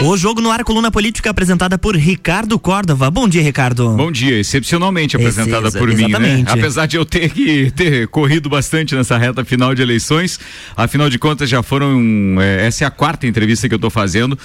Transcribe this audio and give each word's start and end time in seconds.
O 0.00 0.16
Jogo 0.16 0.40
no 0.40 0.50
Ar, 0.50 0.62
coluna 0.62 0.92
política 0.92 1.30
apresentada 1.30 1.76
por 1.76 1.96
Ricardo 1.96 2.56
Córdova. 2.56 3.10
Bom 3.10 3.28
dia, 3.28 3.42
Ricardo. 3.42 3.90
Bom 3.96 4.12
dia, 4.12 4.38
excepcionalmente 4.38 5.16
apresentada 5.16 5.72
por 5.72 5.90
exatamente. 5.90 6.36
mim, 6.36 6.42
né? 6.42 6.44
Apesar 6.46 6.86
de 6.86 6.96
eu 6.96 7.04
ter 7.04 7.30
que 7.30 7.72
ter 7.72 8.06
corrido 8.06 8.48
bastante 8.48 8.94
nessa 8.94 9.18
reta 9.18 9.44
final 9.44 9.74
de 9.74 9.82
eleições, 9.82 10.38
afinal 10.76 11.10
de 11.10 11.18
contas 11.18 11.50
já 11.50 11.64
foram, 11.64 12.00
é, 12.40 12.66
essa 12.66 12.84
é 12.84 12.86
a 12.86 12.90
quarta 12.90 13.26
entrevista 13.26 13.68
que 13.68 13.74
eu 13.74 13.78
estou 13.78 13.90
fazendo 13.90 14.38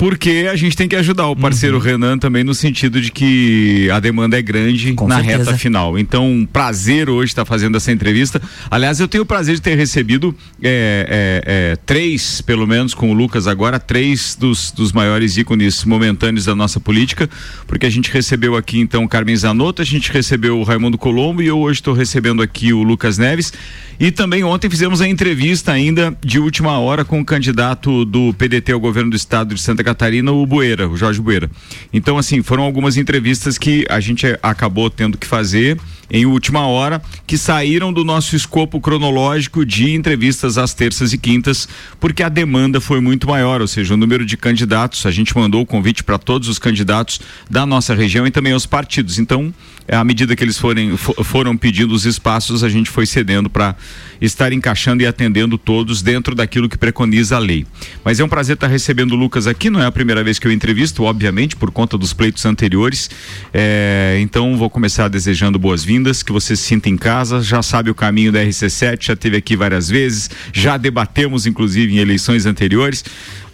porque 0.00 0.48
a 0.50 0.56
gente 0.56 0.74
tem 0.74 0.88
que 0.88 0.96
ajudar 0.96 1.26
o 1.26 1.36
parceiro 1.36 1.76
uhum. 1.76 1.82
Renan 1.82 2.16
também 2.16 2.42
no 2.42 2.54
sentido 2.54 3.02
de 3.02 3.12
que 3.12 3.90
a 3.90 4.00
demanda 4.00 4.38
é 4.38 4.40
grande 4.40 4.94
Com 4.94 5.06
na 5.06 5.16
certeza. 5.16 5.38
reta 5.50 5.58
final. 5.58 5.98
Então, 5.98 6.48
prazer 6.50 7.10
hoje 7.10 7.32
estar 7.32 7.44
tá 7.44 7.46
fazendo 7.46 7.76
essa 7.76 7.92
entrevista. 7.92 8.40
Aliás, 8.70 8.98
eu 8.98 9.06
tenho 9.06 9.24
o 9.24 9.26
prazer 9.26 9.56
de 9.56 9.60
ter 9.60 9.76
recebido 9.76 10.34
é, 10.62 11.42
é, 11.44 11.72
é, 11.72 11.76
três, 11.84 12.40
pelo 12.40 12.66
menos 12.66 12.94
com 12.94 13.10
o 13.10 13.12
Lucas 13.12 13.46
agora, 13.46 13.78
três 13.78 14.34
dos, 14.34 14.72
dos 14.72 14.90
maiores 14.90 15.36
ícones 15.36 15.84
momentâneos 15.84 16.46
da 16.46 16.54
nossa 16.54 16.80
política, 16.80 17.28
porque 17.66 17.84
a 17.84 17.90
gente 17.90 18.10
recebeu 18.10 18.56
aqui 18.56 18.80
então 18.80 19.04
o 19.04 19.08
Carmen 19.08 19.36
Zanotto, 19.36 19.82
a 19.82 19.84
gente 19.84 20.10
recebeu 20.10 20.58
o 20.58 20.62
Raimundo 20.62 20.96
Colombo 20.96 21.42
e 21.42 21.48
eu 21.48 21.58
hoje 21.58 21.80
estou 21.80 21.92
recebendo 21.92 22.40
aqui 22.40 22.72
o 22.72 22.82
Lucas 22.82 23.18
Neves. 23.18 23.52
E 24.00 24.10
também 24.10 24.42
ontem 24.42 24.70
fizemos 24.70 25.02
a 25.02 25.06
entrevista 25.06 25.72
ainda 25.72 26.16
de 26.24 26.38
última 26.38 26.78
hora 26.78 27.04
com 27.04 27.20
o 27.20 27.24
candidato 27.24 28.02
do 28.06 28.32
PDT 28.32 28.72
ao 28.72 28.80
governo 28.80 29.10
do 29.10 29.16
estado 29.16 29.54
de 29.54 29.60
Santa 29.60 29.84
Catarina, 29.84 29.89
o 30.32 30.46
Bueira, 30.46 30.88
o 30.88 30.96
Jorge 30.96 31.20
Bueira. 31.20 31.50
Então, 31.92 32.18
assim, 32.18 32.42
foram 32.42 32.62
algumas 32.62 32.96
entrevistas 32.96 33.58
que 33.58 33.86
a 33.88 34.00
gente 34.00 34.26
acabou 34.42 34.90
tendo 34.90 35.16
que 35.18 35.26
fazer 35.26 35.78
em 36.10 36.26
última 36.26 36.66
hora, 36.66 37.00
que 37.26 37.38
saíram 37.38 37.92
do 37.92 38.04
nosso 38.04 38.34
escopo 38.34 38.80
cronológico 38.80 39.64
de 39.64 39.94
entrevistas 39.94 40.58
às 40.58 40.74
terças 40.74 41.12
e 41.12 41.18
quintas, 41.18 41.68
porque 42.00 42.22
a 42.22 42.28
demanda 42.28 42.80
foi 42.80 43.00
muito 43.00 43.28
maior, 43.28 43.60
ou 43.60 43.68
seja, 43.68 43.94
o 43.94 43.96
número 43.96 44.26
de 44.26 44.36
candidatos, 44.36 45.06
a 45.06 45.10
gente 45.10 45.36
mandou 45.36 45.62
o 45.62 45.66
convite 45.66 46.02
para 46.02 46.18
todos 46.18 46.48
os 46.48 46.58
candidatos 46.58 47.20
da 47.48 47.64
nossa 47.64 47.94
região 47.94 48.26
e 48.26 48.30
também 48.30 48.52
aos 48.52 48.66
partidos. 48.66 49.20
Então, 49.20 49.54
à 49.86 50.02
medida 50.02 50.34
que 50.34 50.42
eles 50.42 50.58
forem, 50.58 50.96
foram 50.96 51.56
pedindo 51.56 51.94
os 51.94 52.04
espaços, 52.04 52.64
a 52.64 52.68
gente 52.68 52.90
foi 52.90 53.06
cedendo 53.06 53.48
para 53.48 53.76
estar 54.20 54.52
encaixando 54.52 55.02
e 55.02 55.06
atendendo 55.06 55.56
todos 55.56 56.02
dentro 56.02 56.34
daquilo 56.34 56.68
que 56.68 56.76
preconiza 56.76 57.36
a 57.36 57.38
lei. 57.38 57.66
Mas 58.04 58.20
é 58.20 58.24
um 58.24 58.28
prazer 58.28 58.54
estar 58.54 58.66
recebendo 58.66 59.12
o 59.12 59.16
Lucas 59.16 59.46
aqui, 59.46 59.70
não 59.70 59.80
é 59.80 59.86
a 59.86 59.92
primeira 59.92 60.22
vez 60.22 60.38
que 60.38 60.46
eu 60.46 60.52
entrevisto, 60.52 61.04
obviamente, 61.04 61.56
por 61.56 61.70
conta 61.70 61.96
dos 61.96 62.12
pleitos 62.12 62.44
anteriores. 62.44 63.10
É, 63.52 64.18
então, 64.20 64.56
vou 64.56 64.68
começar 64.68 65.08
desejando 65.08 65.58
boas-vindas, 65.58 66.22
que 66.22 66.32
você 66.32 66.54
se 66.54 66.62
sinta 66.62 66.88
em 66.88 66.96
casa, 66.96 67.42
já 67.42 67.62
sabe 67.62 67.90
o 67.90 67.94
caminho 67.94 68.32
da 68.32 68.40
RC7, 68.44 69.06
já 69.06 69.16
teve 69.16 69.36
aqui 69.36 69.56
várias 69.56 69.88
vezes, 69.88 70.30
já 70.52 70.76
debatemos, 70.76 71.46
inclusive, 71.46 71.94
em 71.94 71.98
eleições 71.98 72.46
anteriores. 72.46 73.04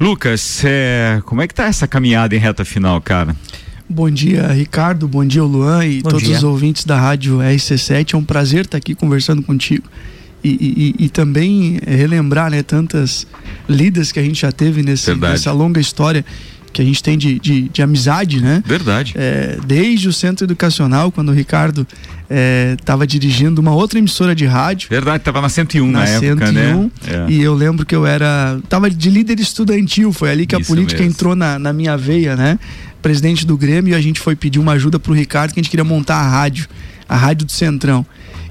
Lucas, 0.00 0.62
é, 0.64 1.20
como 1.24 1.42
é 1.42 1.46
que 1.46 1.54
tá 1.54 1.64
essa 1.64 1.86
caminhada 1.86 2.34
em 2.34 2.38
reta 2.38 2.64
final, 2.64 3.00
cara? 3.00 3.36
Bom 3.88 4.10
dia, 4.10 4.48
Ricardo. 4.48 5.06
Bom 5.06 5.24
dia, 5.24 5.44
Luan 5.44 5.86
e 5.86 6.02
Bom 6.02 6.10
todos 6.10 6.24
dia. 6.24 6.36
os 6.36 6.42
ouvintes 6.42 6.84
da 6.84 6.98
rádio 6.98 7.38
RC7. 7.38 8.14
É 8.14 8.16
um 8.16 8.24
prazer 8.24 8.64
estar 8.64 8.78
aqui 8.78 8.94
conversando 8.94 9.42
contigo. 9.42 9.88
E, 10.48 10.94
e, 10.98 11.04
e, 11.06 11.08
também 11.08 11.80
relembrar 11.84 12.50
né, 12.50 12.62
tantas 12.62 13.26
lidas 13.68 14.12
que 14.12 14.20
a 14.20 14.22
gente 14.22 14.40
já 14.42 14.52
teve 14.52 14.82
nesse, 14.82 15.12
nessa 15.14 15.50
longa 15.50 15.80
história 15.80 16.24
que 16.76 16.82
a 16.82 16.84
gente 16.84 17.02
tem 17.02 17.16
de, 17.16 17.38
de, 17.40 17.70
de 17.70 17.80
amizade, 17.80 18.38
né? 18.38 18.62
Verdade. 18.66 19.14
É, 19.16 19.58
desde 19.66 20.08
o 20.08 20.12
centro 20.12 20.44
educacional, 20.44 21.10
quando 21.10 21.30
o 21.30 21.32
Ricardo 21.32 21.86
estava 22.78 23.04
é, 23.04 23.06
dirigindo 23.06 23.62
uma 23.62 23.74
outra 23.74 23.98
emissora 23.98 24.34
de 24.34 24.44
rádio. 24.44 24.90
Verdade, 24.90 25.18
estava 25.18 25.40
na 25.40 25.48
101 25.48 25.90
na, 25.90 26.00
na 26.00 26.04
época, 26.04 26.46
101, 26.48 26.52
né? 26.52 26.90
É. 27.06 27.32
E 27.32 27.42
eu 27.42 27.54
lembro 27.54 27.86
que 27.86 27.96
eu 27.96 28.06
era. 28.06 28.60
Tava 28.68 28.90
de 28.90 29.08
líder 29.08 29.40
estudantil, 29.40 30.12
foi 30.12 30.30
ali 30.30 30.46
que 30.46 30.54
a 30.54 30.60
política 30.60 31.00
mesmo. 31.00 31.14
entrou 31.14 31.34
na, 31.34 31.58
na 31.58 31.72
minha 31.72 31.96
veia, 31.96 32.36
né? 32.36 32.58
Presidente 33.00 33.46
do 33.46 33.56
Grêmio, 33.56 33.92
e 33.92 33.94
a 33.94 34.00
gente 34.00 34.20
foi 34.20 34.36
pedir 34.36 34.58
uma 34.58 34.72
ajuda 34.72 34.98
pro 34.98 35.14
Ricardo, 35.14 35.54
que 35.54 35.60
a 35.60 35.62
gente 35.62 35.70
queria 35.70 35.84
montar 35.84 36.16
a 36.16 36.28
rádio, 36.28 36.68
a 37.08 37.16
rádio 37.16 37.46
do 37.46 37.52
Centrão. 37.52 38.04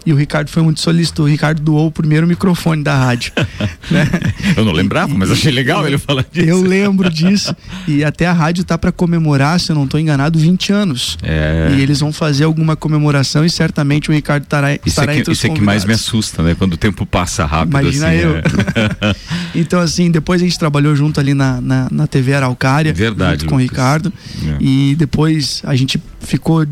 E 0.06 0.14
o 0.14 0.16
Ricardo 0.16 0.50
foi 0.50 0.62
muito 0.62 0.80
solícito. 0.80 1.24
O 1.24 1.26
Ricardo 1.28 1.62
doou 1.62 1.88
o 1.88 1.92
primeiro 1.92 2.28
microfone 2.28 2.84
da 2.84 2.96
rádio. 2.96 3.32
né? 3.90 4.08
Eu 4.56 4.64
não 4.64 4.72
lembrava, 4.72 5.14
mas 5.16 5.32
achei 5.32 5.52
legal 5.52 5.86
ele 5.88 5.98
falar 5.98 6.26
disso. 6.32 6.48
Eu 6.48 6.62
lembro 6.62 7.10
disso. 7.10 7.56
E 7.88 8.04
até 8.04 8.28
a 8.28 8.34
rádio 8.34 8.64
tá 8.64 8.78
para 8.78 8.92
comemorar, 8.92 9.60
se 9.60 9.72
eu 9.72 9.76
não 9.76 9.86
estou 9.86 10.00
enganado, 10.00 10.38
20 10.38 10.72
anos. 10.72 11.18
É. 11.24 11.74
E 11.76 11.82
eles 11.82 12.00
vão 12.00 12.14
fazer 12.14 12.44
alguma 12.44 12.76
comemoração 12.76 13.44
e 13.44 13.50
certamente 13.50 14.10
o 14.12 14.14
Ricardo 14.14 14.44
estará, 14.44 14.74
isso 14.74 14.82
estará 14.86 15.12
é 15.12 15.16
que, 15.16 15.22
entre 15.22 15.32
os 15.32 15.38
Isso 15.40 15.48
é 15.48 15.50
que 15.50 15.62
mais 15.62 15.86
me 15.86 15.94
assusta, 15.94 16.44
né? 16.44 16.54
Quando 16.54 16.74
o 16.74 16.78
tempo 16.78 17.06
passa 17.06 17.46
rápido. 17.46 17.80
Imagina 17.80 18.10
assim, 18.10 18.18
eu. 18.18 18.36
É. 18.36 18.44
então, 19.56 19.80
assim, 19.80 20.12
depois 20.12 20.40
a 20.42 20.46
gente 20.46 20.60
trabalhou 20.60 20.96
junto 20.96 21.20
ali 21.20 21.34
na, 21.34 21.60
na, 21.60 21.88
na 21.92 22.08
TV 22.08 22.36
Araucária. 22.36 22.94
Verdade. 22.94 23.42
Junto 23.42 23.50
com 23.50 23.56
o 23.56 23.60
Ricardo. 23.60 24.14
É. 24.46 24.58
E 24.60 24.96
depois 24.96 25.64
a 25.66 25.76
gente 25.76 26.00
ficou 26.20 26.66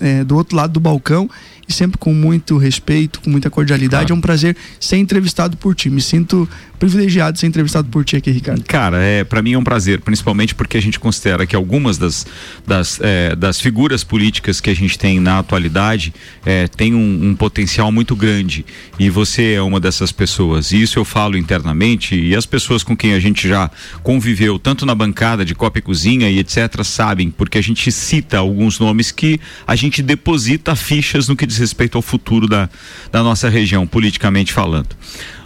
é, 0.00 0.24
do 0.24 0.36
outro 0.36 0.56
lado 0.56 0.72
do 0.72 0.80
balcão 0.80 1.28
e 1.70 1.72
sempre 1.72 1.96
com 1.98 2.12
muito 2.12 2.58
respeito, 2.58 3.20
com 3.20 3.30
muita 3.30 3.48
cordialidade. 3.48 4.06
Claro. 4.06 4.14
É 4.14 4.18
um 4.18 4.20
prazer 4.20 4.56
ser 4.78 4.96
entrevistado 4.96 5.56
por 5.56 5.74
ti. 5.74 5.88
Me 5.88 6.00
sinto 6.00 6.48
privilegiado 6.80 7.34
de 7.34 7.40
ser 7.40 7.46
entrevistado 7.46 7.88
por 7.88 8.04
ti 8.04 8.16
aqui, 8.16 8.30
Ricardo. 8.30 8.64
Cara, 8.64 8.96
é, 9.02 9.22
para 9.22 9.42
mim 9.42 9.52
é 9.52 9.58
um 9.58 9.62
prazer, 9.62 10.00
principalmente 10.00 10.54
porque 10.54 10.78
a 10.78 10.82
gente 10.82 10.98
considera 10.98 11.46
que 11.46 11.54
algumas 11.54 11.98
das, 11.98 12.26
das, 12.66 12.98
é, 13.02 13.36
das 13.36 13.60
figuras 13.60 14.02
políticas 14.02 14.62
que 14.62 14.70
a 14.70 14.74
gente 14.74 14.98
tem 14.98 15.20
na 15.20 15.38
atualidade 15.38 16.12
é, 16.44 16.66
tem 16.68 16.94
um, 16.94 17.28
um, 17.28 17.34
potencial 17.36 17.92
muito 17.92 18.16
grande 18.16 18.64
e 18.98 19.10
você 19.10 19.52
é 19.52 19.62
uma 19.62 19.78
dessas 19.78 20.10
pessoas. 20.10 20.72
E 20.72 20.80
isso 20.80 20.98
eu 20.98 21.04
falo 21.04 21.36
internamente 21.36 22.18
e 22.18 22.34
as 22.34 22.46
pessoas 22.46 22.82
com 22.82 22.96
quem 22.96 23.12
a 23.12 23.20
gente 23.20 23.46
já 23.46 23.70
conviveu, 24.02 24.58
tanto 24.58 24.86
na 24.86 24.94
bancada 24.94 25.44
de 25.44 25.54
Copa 25.54 25.78
e 25.78 25.82
Cozinha 25.82 26.30
e 26.30 26.38
etc., 26.38 26.82
sabem, 26.82 27.30
porque 27.30 27.58
a 27.58 27.62
gente 27.62 27.92
cita 27.92 28.38
alguns 28.38 28.78
nomes 28.78 29.12
que 29.12 29.38
a 29.66 29.76
gente 29.76 30.02
deposita 30.02 30.74
fichas 30.74 31.28
no 31.28 31.36
que 31.36 31.44
diz 31.46 31.59
respeito 31.60 31.96
ao 31.96 32.02
futuro 32.02 32.48
da, 32.48 32.68
da 33.12 33.22
nossa 33.22 33.48
região, 33.48 33.86
politicamente 33.86 34.52
falando. 34.52 34.88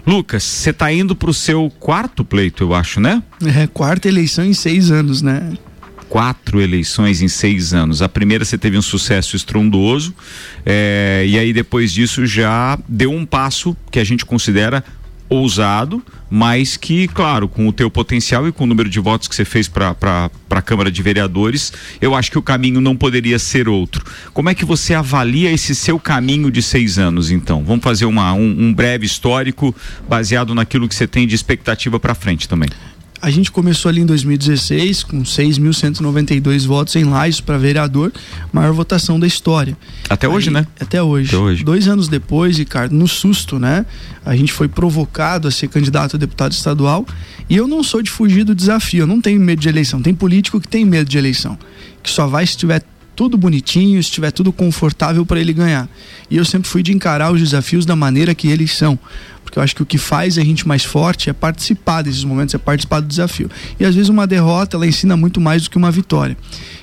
Lucas, 0.06 0.42
você 0.42 0.70
está 0.70 0.92
indo 0.92 1.16
para 1.16 1.30
o 1.30 1.34
seu 1.34 1.72
quarto 1.80 2.25
pleito, 2.25 2.62
eu 2.62 2.75
acho, 2.75 3.00
né? 3.00 3.22
É, 3.44 3.66
quarta 3.66 4.08
eleição 4.08 4.44
em 4.44 4.52
seis 4.52 4.91
anos, 4.91 5.22
né? 5.22 5.52
Quatro 6.08 6.60
eleições 6.60 7.22
em 7.22 7.28
seis 7.28 7.72
anos. 7.72 8.02
A 8.02 8.08
primeira 8.08 8.44
você 8.44 8.58
teve 8.58 8.76
um 8.76 8.82
sucesso 8.82 9.34
estrondoso, 9.34 10.14
é, 10.64 11.25
e 11.26 11.38
aí 11.38 11.52
depois 11.52 11.92
disso 11.92 12.26
já 12.26 12.78
deu 12.88 13.10
um 13.10 13.25
passo 13.25 13.76
que 13.91 13.98
a 13.98 14.04
gente 14.04 14.25
considera 14.25 14.84
ousado, 15.28 16.02
mas 16.37 16.77
que, 16.77 17.06
claro, 17.06 17.49
com 17.49 17.69
o 17.69 17.72
teu 17.72 17.89
potencial 17.89 18.49
e 18.49 18.50
com 18.50 18.65
o 18.65 18.67
número 18.67 18.91
de 18.91 18.99
votos 18.99 19.28
que 19.28 19.37
você 19.37 19.45
fez 19.45 19.69
para 19.69 19.95
a 20.50 20.62
Câmara 20.62 20.91
de 20.91 21.00
Vereadores, 21.00 21.72
eu 22.00 22.12
acho 22.12 22.28
que 22.28 22.37
o 22.37 22.43
caminho 22.43 22.81
não 22.81 22.97
poderia 22.97 23.39
ser 23.39 23.69
outro. 23.69 24.05
Como 24.33 24.50
é 24.50 24.55
que 24.55 24.65
você 24.65 24.94
avalia 24.94 25.53
esse 25.53 25.77
seu 25.77 25.97
caminho 25.97 26.50
de 26.50 26.61
seis 26.61 26.99
anos, 26.99 27.31
então? 27.31 27.62
Vamos 27.62 27.84
fazer 27.84 28.06
uma, 28.06 28.33
um, 28.33 28.65
um 28.65 28.75
breve 28.75 29.06
histórico 29.06 29.73
baseado 30.09 30.56
naquilo 30.56 30.89
que 30.89 30.97
você 30.97 31.06
tem 31.06 31.25
de 31.25 31.37
expectativa 31.37 32.00
para 32.00 32.17
frente 32.17 32.49
também. 32.49 32.69
A 33.25 33.31
gente 33.31 33.51
começou 33.51 33.89
ali 33.89 34.03
em 34.03 34.05
2016 34.05 35.03
com 35.03 35.23
6.192 35.23 36.67
votos 36.67 36.95
em 36.95 37.05
Lages 37.05 37.41
para 37.41 37.57
vereador, 37.57 38.12
maior 38.53 38.75
votação 38.75 39.19
da 39.19 39.27
história. 39.27 39.75
Até 40.11 40.27
Aí, 40.27 40.33
hoje, 40.35 40.51
né? 40.51 40.67
Até 40.79 41.03
hoje. 41.03 41.29
até 41.29 41.39
hoje. 41.39 41.65
Dois 41.65 41.89
anos 41.89 42.07
depois, 42.07 42.59
Ricardo, 42.59 42.95
no 42.95 43.09
susto, 43.09 43.59
né? 43.59 43.87
A 44.27 44.37
gente 44.37 44.53
foi 44.53 44.69
provocado 44.69 45.49
a 45.49 45.51
ser 45.51 45.69
candidato 45.69 46.17
a 46.17 46.19
deputado 46.19 46.53
estadual 46.53 47.07
e 47.49 47.57
eu 47.57 47.67
não 47.67 47.83
sou 47.83 48.03
de 48.03 48.11
fugir 48.11 48.45
do 48.45 48.55
desafio, 48.55 49.05
eu 49.05 49.07
não 49.07 49.23
tenho 49.23 49.41
medo 49.41 49.59
de 49.59 49.71
eleição. 49.71 50.03
Tem 50.03 50.12
político 50.15 50.61
que 50.61 50.69
tem 50.69 50.85
medo 50.85 51.09
de 51.09 51.17
eleição, 51.17 51.59
que 52.03 52.11
só 52.11 52.27
vai 52.27 52.47
se 52.47 52.59
tiver 52.59 52.83
tudo 53.14 53.36
bonitinho, 53.36 54.02
se 54.02 54.10
tiver 54.10 54.30
tudo 54.30 54.52
confortável 54.52 55.25
para 55.25 55.41
ele 55.41 55.52
ganhar. 55.52 55.88
E 56.30 56.36
eu 56.36 56.44
sempre 56.44 56.69
fui 56.69 56.82
de 56.82 56.92
encarar 56.92 57.32
os 57.32 57.41
desafios 57.41 57.86
da 57.86 57.94
maneira 57.94 58.34
que 58.34 58.48
eles 58.48 58.72
são 58.72 58.98
porque 59.54 59.58
eu 59.58 59.62
acho 59.62 59.76
que 59.76 59.82
o 59.82 59.86
que 59.86 59.98
faz 59.98 60.36
a 60.36 60.42
gente 60.42 60.66
mais 60.66 60.84
forte 60.84 61.30
é 61.30 61.32
participar 61.32 62.02
desses 62.02 62.25
momentos, 62.25 62.54
é 62.54 62.58
participar 62.58 62.98
do 62.98 63.06
desafio. 63.06 63.48
E 63.78 63.84
às 63.84 63.94
vezes 63.94 64.08
uma 64.08 64.26
derrota 64.26 64.76
ela 64.76 64.86
ensina 64.86 65.16
muito 65.16 65.40
mais 65.40 65.62
do 65.62 65.70
que 65.70 65.76
uma 65.76 65.93
vitória. 65.93 66.37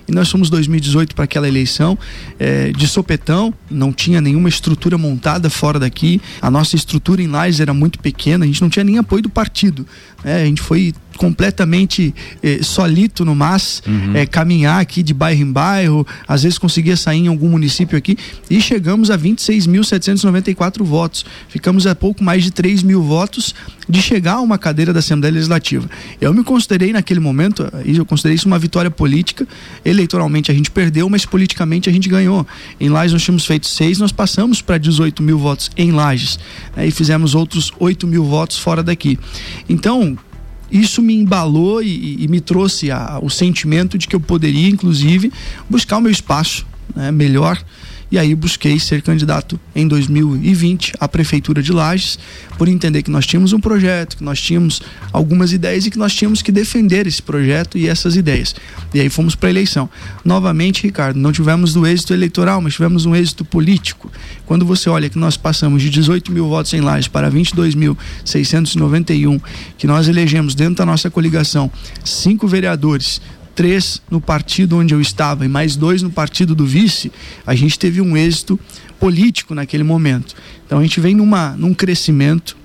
E 0.07 0.12
nós 0.13 0.30
fomos 0.30 0.50
2018 0.50 1.13
para 1.13 1.25
aquela 1.25 1.48
eleição 1.48 1.98
é, 2.39 2.72
de 2.72 2.88
sopetão, 2.88 3.54
não 3.69 3.92
tinha 3.92 4.22
nenhuma 4.22 4.48
estrutura 4.48 4.98
montada 4.98 5.50
fora 5.50 5.80
daqui. 5.80 6.22
A 6.42 6.50
nossa 6.50 6.77
estrutura 6.77 7.22
em 7.22 7.27
Lages 7.27 7.60
era 7.60 7.74
muito 7.74 8.00
pequena, 8.00 8.45
a 8.45 8.48
gente 8.48 8.62
não 8.62 8.69
tinha 8.69 8.86
nem 8.86 8.98
apoio 8.98 9.24
do 9.24 9.30
partido. 9.30 9.86
Né? 10.24 10.44
A 10.44 10.45
gente 10.45 10.62
foi 10.62 10.94
completamente 11.22 12.16
eh, 12.42 12.62
solito 12.64 13.24
no 13.24 13.36
MAS, 13.36 13.84
uhum. 13.86 14.16
eh, 14.16 14.26
caminhar 14.26 14.82
aqui 14.82 15.04
de 15.04 15.14
bairro 15.14 15.44
em 15.44 15.52
bairro, 15.52 16.08
às 16.28 16.42
vezes 16.42 16.58
conseguia 16.58 16.98
sair 16.98 17.20
em 17.20 17.28
algum 17.28 17.48
município 17.48 17.96
aqui 17.96 18.18
e 18.50 18.60
chegamos 18.60 19.12
a 19.12 19.18
26.794 19.20 20.82
votos. 20.84 21.24
Ficamos 21.48 21.86
a 21.86 21.94
pouco 21.94 22.24
mais 22.24 22.44
de 22.44 22.50
3 22.50 22.82
mil 22.82 23.04
votos 23.04 23.54
de 23.88 24.02
chegar 24.02 24.38
a 24.38 24.42
uma 24.42 24.58
cadeira 24.58 24.92
da 24.92 24.98
Assembleia 24.98 25.32
Legislativa. 25.32 25.88
Eu 26.20 26.34
me 26.34 26.44
considerei 26.44 26.92
naquele 26.92 27.20
momento, 27.20 27.72
eu 27.86 28.04
considerei 28.04 28.36
isso 28.36 28.48
uma 28.48 28.58
vitória 28.58 28.90
política. 28.90 29.48
Eleitoralmente 29.86 30.50
a 30.50 30.56
gente 30.56 30.72
perdeu, 30.72 31.08
mas 31.08 31.24
politicamente 31.24 31.88
a 31.88 31.94
gente 31.94 32.10
ganhou. 32.10 32.48
Em 32.80 32.90
Lages 32.90 33.14
nós 33.14 33.22
tínhamos 33.22 33.46
feito 33.46 33.68
seis, 33.68 34.00
nós 34.00 34.12
passamos 34.12 34.60
para 34.60 34.80
18 34.80 35.22
mil 35.22 35.38
votos 35.38 35.70
em 35.78 35.92
Lages 35.92 36.40
né, 36.76 36.88
e 36.88 36.90
fizemos 36.90 37.36
outros 37.36 37.72
8 37.80 38.08
mil 38.08 38.24
votos 38.24 38.58
fora 38.58 38.82
daqui. 38.82 39.20
Então, 39.70 40.18
isso 40.72 41.02
me 41.02 41.16
embalou 41.16 41.82
e, 41.84 42.24
e 42.24 42.28
me 42.28 42.40
trouxe 42.40 42.90
a, 42.92 43.20
o 43.22 43.30
sentimento 43.30 43.98
de 43.98 44.08
que 44.08 44.16
eu 44.16 44.20
poderia, 44.20 44.70
inclusive, 44.70 45.32
buscar 45.70 45.98
o 45.98 46.02
meu 46.02 46.12
espaço 46.12 46.66
né, 46.96 47.12
melhor 47.12 47.62
e 48.12 48.19
aí 48.19 48.36
busquei 48.36 48.78
ser 48.78 49.02
candidato 49.02 49.58
em 49.74 49.88
2020 49.88 50.92
à 51.00 51.08
prefeitura 51.08 51.63
de 51.63 51.72
Lages, 51.72 52.19
por 52.58 52.68
entender 52.68 53.04
que 53.04 53.10
nós 53.10 53.25
tínhamos 53.25 53.54
um 53.54 53.60
projeto, 53.60 54.18
que 54.18 54.24
nós 54.24 54.42
tínhamos 54.42 54.81
algumas 55.13 55.54
ideias 55.54 55.86
e 55.86 55.92
que 55.92 55.98
nós 55.98 56.13
tínhamos 56.13 56.42
que 56.42 56.52
defender 56.52 57.08
esse 57.08 57.22
projeto 57.22 57.78
e 57.78 57.88
essas 57.88 58.18
ideias. 58.18 58.54
E 58.94 59.00
aí 59.00 59.10
fomos 59.10 59.34
para 59.34 59.48
a 59.48 59.52
eleição. 59.52 59.90
Novamente, 60.25 60.84
Ricardo, 60.84 61.18
não 61.18 61.31
tivemos 61.31 61.78
o 61.78 61.88
êxito 61.88 62.13
eleitoral, 62.13 62.62
mas 62.62 62.74
tivemos 62.74 63.06
um 63.06 63.16
êxito 63.16 63.46
político. 63.46 64.12
Quando 64.46 64.66
você 64.66 64.90
olha 64.90 65.10
que 65.10 65.18
nós 65.18 65.38
passamos 65.38 65.81
de 65.81 65.90
18 65.90 66.30
mil 66.31 66.50
votos 66.50 66.74
em 66.74 66.81
Lages 66.81 67.08
para 67.08 67.31
22.691, 67.31 69.42
que 69.78 69.88
nós 69.88 70.10
elegemos 70.10 70.54
dentro 70.54 70.75
da 70.75 70.86
nossa 70.86 71.10
coligação 71.10 71.72
cinco 72.04 72.46
vereadores, 72.48 73.22
três 73.56 74.01
no 74.09 74.21
partido 74.21 74.77
onde 74.77 74.94
eu 74.94 75.01
estava 75.01 75.45
e 75.45 75.48
mais 75.48 75.75
dois 75.75 76.01
no 76.01 76.09
partido 76.09 76.56
do 76.56 76.65
vice, 76.65 77.12
a 77.45 77.56
gente 77.56 77.77
teve 77.77 78.01
um 78.01 78.15
êxito 78.15 78.59
político 79.00 79.53
naquele 79.53 79.83
momento. 79.83 80.36
Então 80.65 80.80
a 80.80 80.81
gente 80.81 81.00
vem 81.00 81.15
numa, 81.15 81.56
num 81.57 81.74
crescimento 81.74 82.57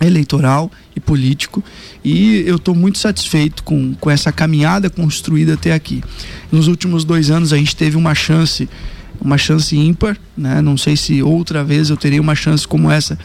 eleitoral 0.00 0.70
e 0.96 1.00
político 1.00 1.62
e 2.02 2.42
eu 2.46 2.56
estou 2.56 2.74
muito 2.74 2.98
satisfeito 2.98 3.62
com, 3.62 3.94
com 3.94 4.10
essa 4.10 4.32
caminhada 4.32 4.88
construída 4.88 5.54
até 5.54 5.72
aqui. 5.72 6.02
Nos 6.50 6.68
últimos 6.68 7.04
dois 7.04 7.30
anos 7.30 7.52
a 7.52 7.56
gente 7.56 7.76
teve 7.76 7.96
uma 7.96 8.14
chance 8.14 8.68
uma 9.20 9.36
chance 9.36 9.76
ímpar, 9.76 10.16
né? 10.34 10.62
Não 10.62 10.78
sei 10.78 10.96
se 10.96 11.22
outra 11.22 11.62
vez 11.62 11.90
eu 11.90 11.96
terei 11.96 12.18
uma 12.18 12.34
chance 12.34 12.66
como 12.66 12.90
essa 12.90 13.18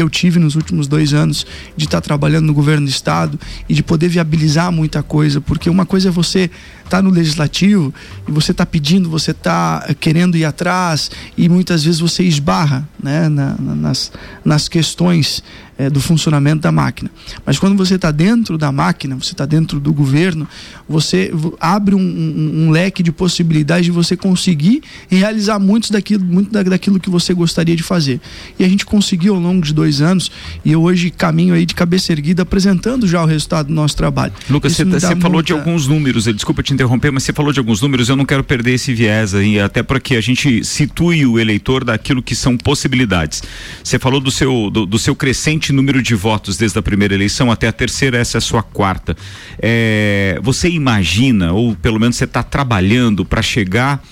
que 0.00 0.02
eu 0.02 0.08
tive 0.08 0.38
nos 0.38 0.54
últimos 0.54 0.88
dois 0.88 1.12
anos 1.12 1.46
de 1.76 1.84
estar 1.84 2.00
trabalhando 2.00 2.46
no 2.46 2.54
governo 2.54 2.86
do 2.86 2.90
estado 2.90 3.38
e 3.68 3.74
de 3.74 3.82
poder 3.82 4.08
viabilizar 4.08 4.72
muita 4.72 5.02
coisa, 5.02 5.42
porque 5.42 5.68
uma 5.68 5.84
coisa 5.84 6.08
é 6.08 6.10
você 6.10 6.50
estar 6.84 6.98
tá 6.98 7.02
no 7.02 7.10
legislativo 7.10 7.92
e 8.26 8.32
você 8.32 8.52
está 8.52 8.64
pedindo, 8.64 9.10
você 9.10 9.32
está 9.32 9.86
querendo 10.00 10.38
ir 10.38 10.46
atrás 10.46 11.10
e 11.36 11.50
muitas 11.50 11.84
vezes 11.84 12.00
você 12.00 12.22
esbarra 12.22 12.88
né, 13.02 13.28
na, 13.28 13.54
nas, 13.58 14.10
nas 14.42 14.68
questões 14.68 15.42
é, 15.80 15.88
do 15.88 15.98
funcionamento 15.98 16.60
da 16.60 16.70
máquina. 16.70 17.10
Mas 17.46 17.58
quando 17.58 17.74
você 17.74 17.94
está 17.94 18.10
dentro 18.10 18.58
da 18.58 18.70
máquina, 18.70 19.16
você 19.16 19.32
está 19.32 19.46
dentro 19.46 19.80
do 19.80 19.94
governo, 19.94 20.46
você 20.86 21.32
abre 21.58 21.94
um, 21.94 22.00
um, 22.00 22.66
um, 22.66 22.70
leque 22.70 23.02
de 23.02 23.10
possibilidades 23.10 23.86
de 23.86 23.90
você 23.90 24.14
conseguir 24.14 24.82
realizar 25.08 25.58
muitos 25.58 25.88
daquilo, 25.88 26.22
muito 26.22 26.50
daquilo 26.50 27.00
que 27.00 27.08
você 27.08 27.32
gostaria 27.32 27.74
de 27.74 27.82
fazer. 27.82 28.20
E 28.58 28.64
a 28.64 28.68
gente 28.68 28.84
conseguiu 28.84 29.34
ao 29.34 29.40
longo 29.40 29.64
de 29.64 29.72
dois 29.90 30.00
anos 30.00 30.30
e 30.64 30.72
eu 30.72 30.82
hoje 30.82 31.10
caminho 31.10 31.52
aí 31.52 31.66
de 31.66 31.74
cabeça 31.74 32.12
erguida 32.12 32.42
apresentando 32.42 33.06
já 33.08 33.22
o 33.22 33.26
resultado 33.26 33.66
do 33.66 33.74
nosso 33.74 33.96
trabalho. 33.96 34.32
Lucas, 34.48 34.72
você, 34.72 34.84
você 34.84 35.16
falou 35.16 35.34
muita... 35.34 35.46
de 35.48 35.52
alguns 35.52 35.86
números, 35.88 36.24
desculpa 36.24 36.62
te 36.62 36.72
interromper, 36.72 37.10
mas 37.10 37.24
você 37.24 37.32
falou 37.32 37.52
de 37.52 37.58
alguns 37.58 37.82
números, 37.82 38.08
eu 38.08 38.16
não 38.16 38.24
quero 38.24 38.44
perder 38.44 38.74
esse 38.74 38.94
viés 38.94 39.34
aí, 39.34 39.58
até 39.58 39.82
para 39.82 39.98
que 39.98 40.14
a 40.14 40.20
gente 40.20 40.64
situe 40.64 41.26
o 41.26 41.38
eleitor 41.38 41.84
daquilo 41.84 42.22
que 42.22 42.34
são 42.34 42.56
possibilidades. 42.56 43.42
Você 43.82 43.98
falou 43.98 44.20
do 44.20 44.30
seu, 44.30 44.70
do, 44.70 44.86
do 44.86 44.98
seu 44.98 45.16
crescente 45.16 45.72
número 45.72 46.00
de 46.00 46.14
votos 46.14 46.56
desde 46.56 46.78
a 46.78 46.82
primeira 46.82 47.14
eleição 47.14 47.50
até 47.50 47.66
a 47.66 47.72
terceira, 47.72 48.18
essa 48.18 48.36
é 48.36 48.38
a 48.38 48.42
sua 48.42 48.62
quarta. 48.62 49.16
É, 49.58 50.38
você 50.42 50.68
imagina, 50.68 51.52
ou 51.52 51.74
pelo 51.74 51.98
menos 51.98 52.16
você 52.16 52.24
está 52.24 52.42
trabalhando 52.42 53.24
para 53.24 53.42
chegar 53.42 54.02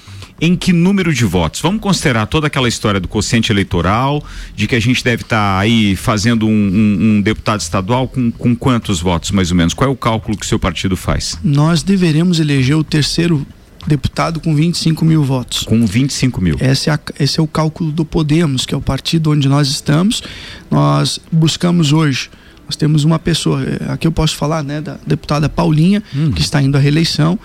em 0.41 0.57
que 0.57 0.73
número 0.73 1.13
de 1.13 1.25
votos? 1.25 1.61
Vamos 1.61 1.81
considerar 1.81 2.27
toda 2.27 2.47
aquela 2.47 2.69
história 2.69 3.01
do 3.01 3.09
quociente 3.09 3.51
eleitoral, 3.53 4.25
de 4.55 4.67
que 4.67 4.75
a 4.75 4.81
gente 4.81 5.03
deve 5.03 5.23
estar 5.23 5.55
tá 5.55 5.59
aí 5.59 5.97
fazendo 5.97 6.47
um, 6.47 6.51
um, 6.51 6.99
um, 7.01 7.21
deputado 7.21 7.61
estadual 7.61 8.09
com, 8.09 8.31
com 8.31 8.55
quantos 8.55 9.01
votos, 9.01 9.31
mais 9.31 9.51
ou 9.51 9.57
menos? 9.57 9.75
Qual 9.75 9.89
é 9.89 9.93
o 9.93 9.97
cálculo 9.97 10.37
que 10.37 10.45
o 10.45 10.49
seu 10.49 10.59
partido 10.59 10.97
faz? 10.97 11.39
Nós 11.43 11.83
deveremos 11.83 12.41
eleger 12.41 12.77
o 12.77 12.85
terceiro 12.85 13.47
deputado 13.87 14.41
com 14.41 14.55
25 14.55 15.05
mil 15.05 15.25
votos. 15.25 15.63
Com 15.63 15.87
25 15.87 16.41
mil. 16.41 16.57
Esse 16.61 16.91
é, 16.91 16.93
a, 16.93 17.01
esse 17.19 17.41
é 17.41 17.43
o 17.43 17.47
cálculo 17.47 17.91
do 17.91 18.05
Podemos, 18.05 18.67
que 18.67 18.75
é 18.75 18.77
o 18.77 18.83
partido 18.83 19.31
onde 19.31 19.49
nós 19.49 19.69
estamos. 19.69 20.23
Nós 20.71 21.19
buscamos 21.33 21.93
hoje 21.93 22.31
nós 22.69 22.77
temos 22.77 23.03
uma 23.03 23.19
pessoa, 23.19 23.65
é, 23.65 23.91
aqui 23.91 24.07
eu 24.07 24.13
posso 24.13 24.37
falar, 24.37 24.63
né, 24.63 24.83
da 24.83 24.99
deputada 25.07 25.49
Paulinha, 25.49 26.03
hum. 26.15 26.31
que 26.33 26.43
está 26.43 26.61
indo 26.61 26.77
à 26.77 26.81
reeleição, 26.81 27.39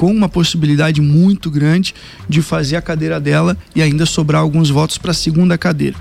com 0.00 0.10
uma 0.10 0.30
possibilidade 0.30 0.98
muito 0.98 1.50
grande 1.50 1.94
de 2.26 2.40
fazer 2.40 2.76
a 2.76 2.80
cadeira 2.80 3.20
dela 3.20 3.54
e 3.76 3.82
ainda 3.82 4.06
sobrar 4.06 4.40
alguns 4.40 4.70
votos 4.70 4.96
para 4.96 5.10
a 5.10 5.14
segunda 5.14 5.58
cadeira. 5.58 5.94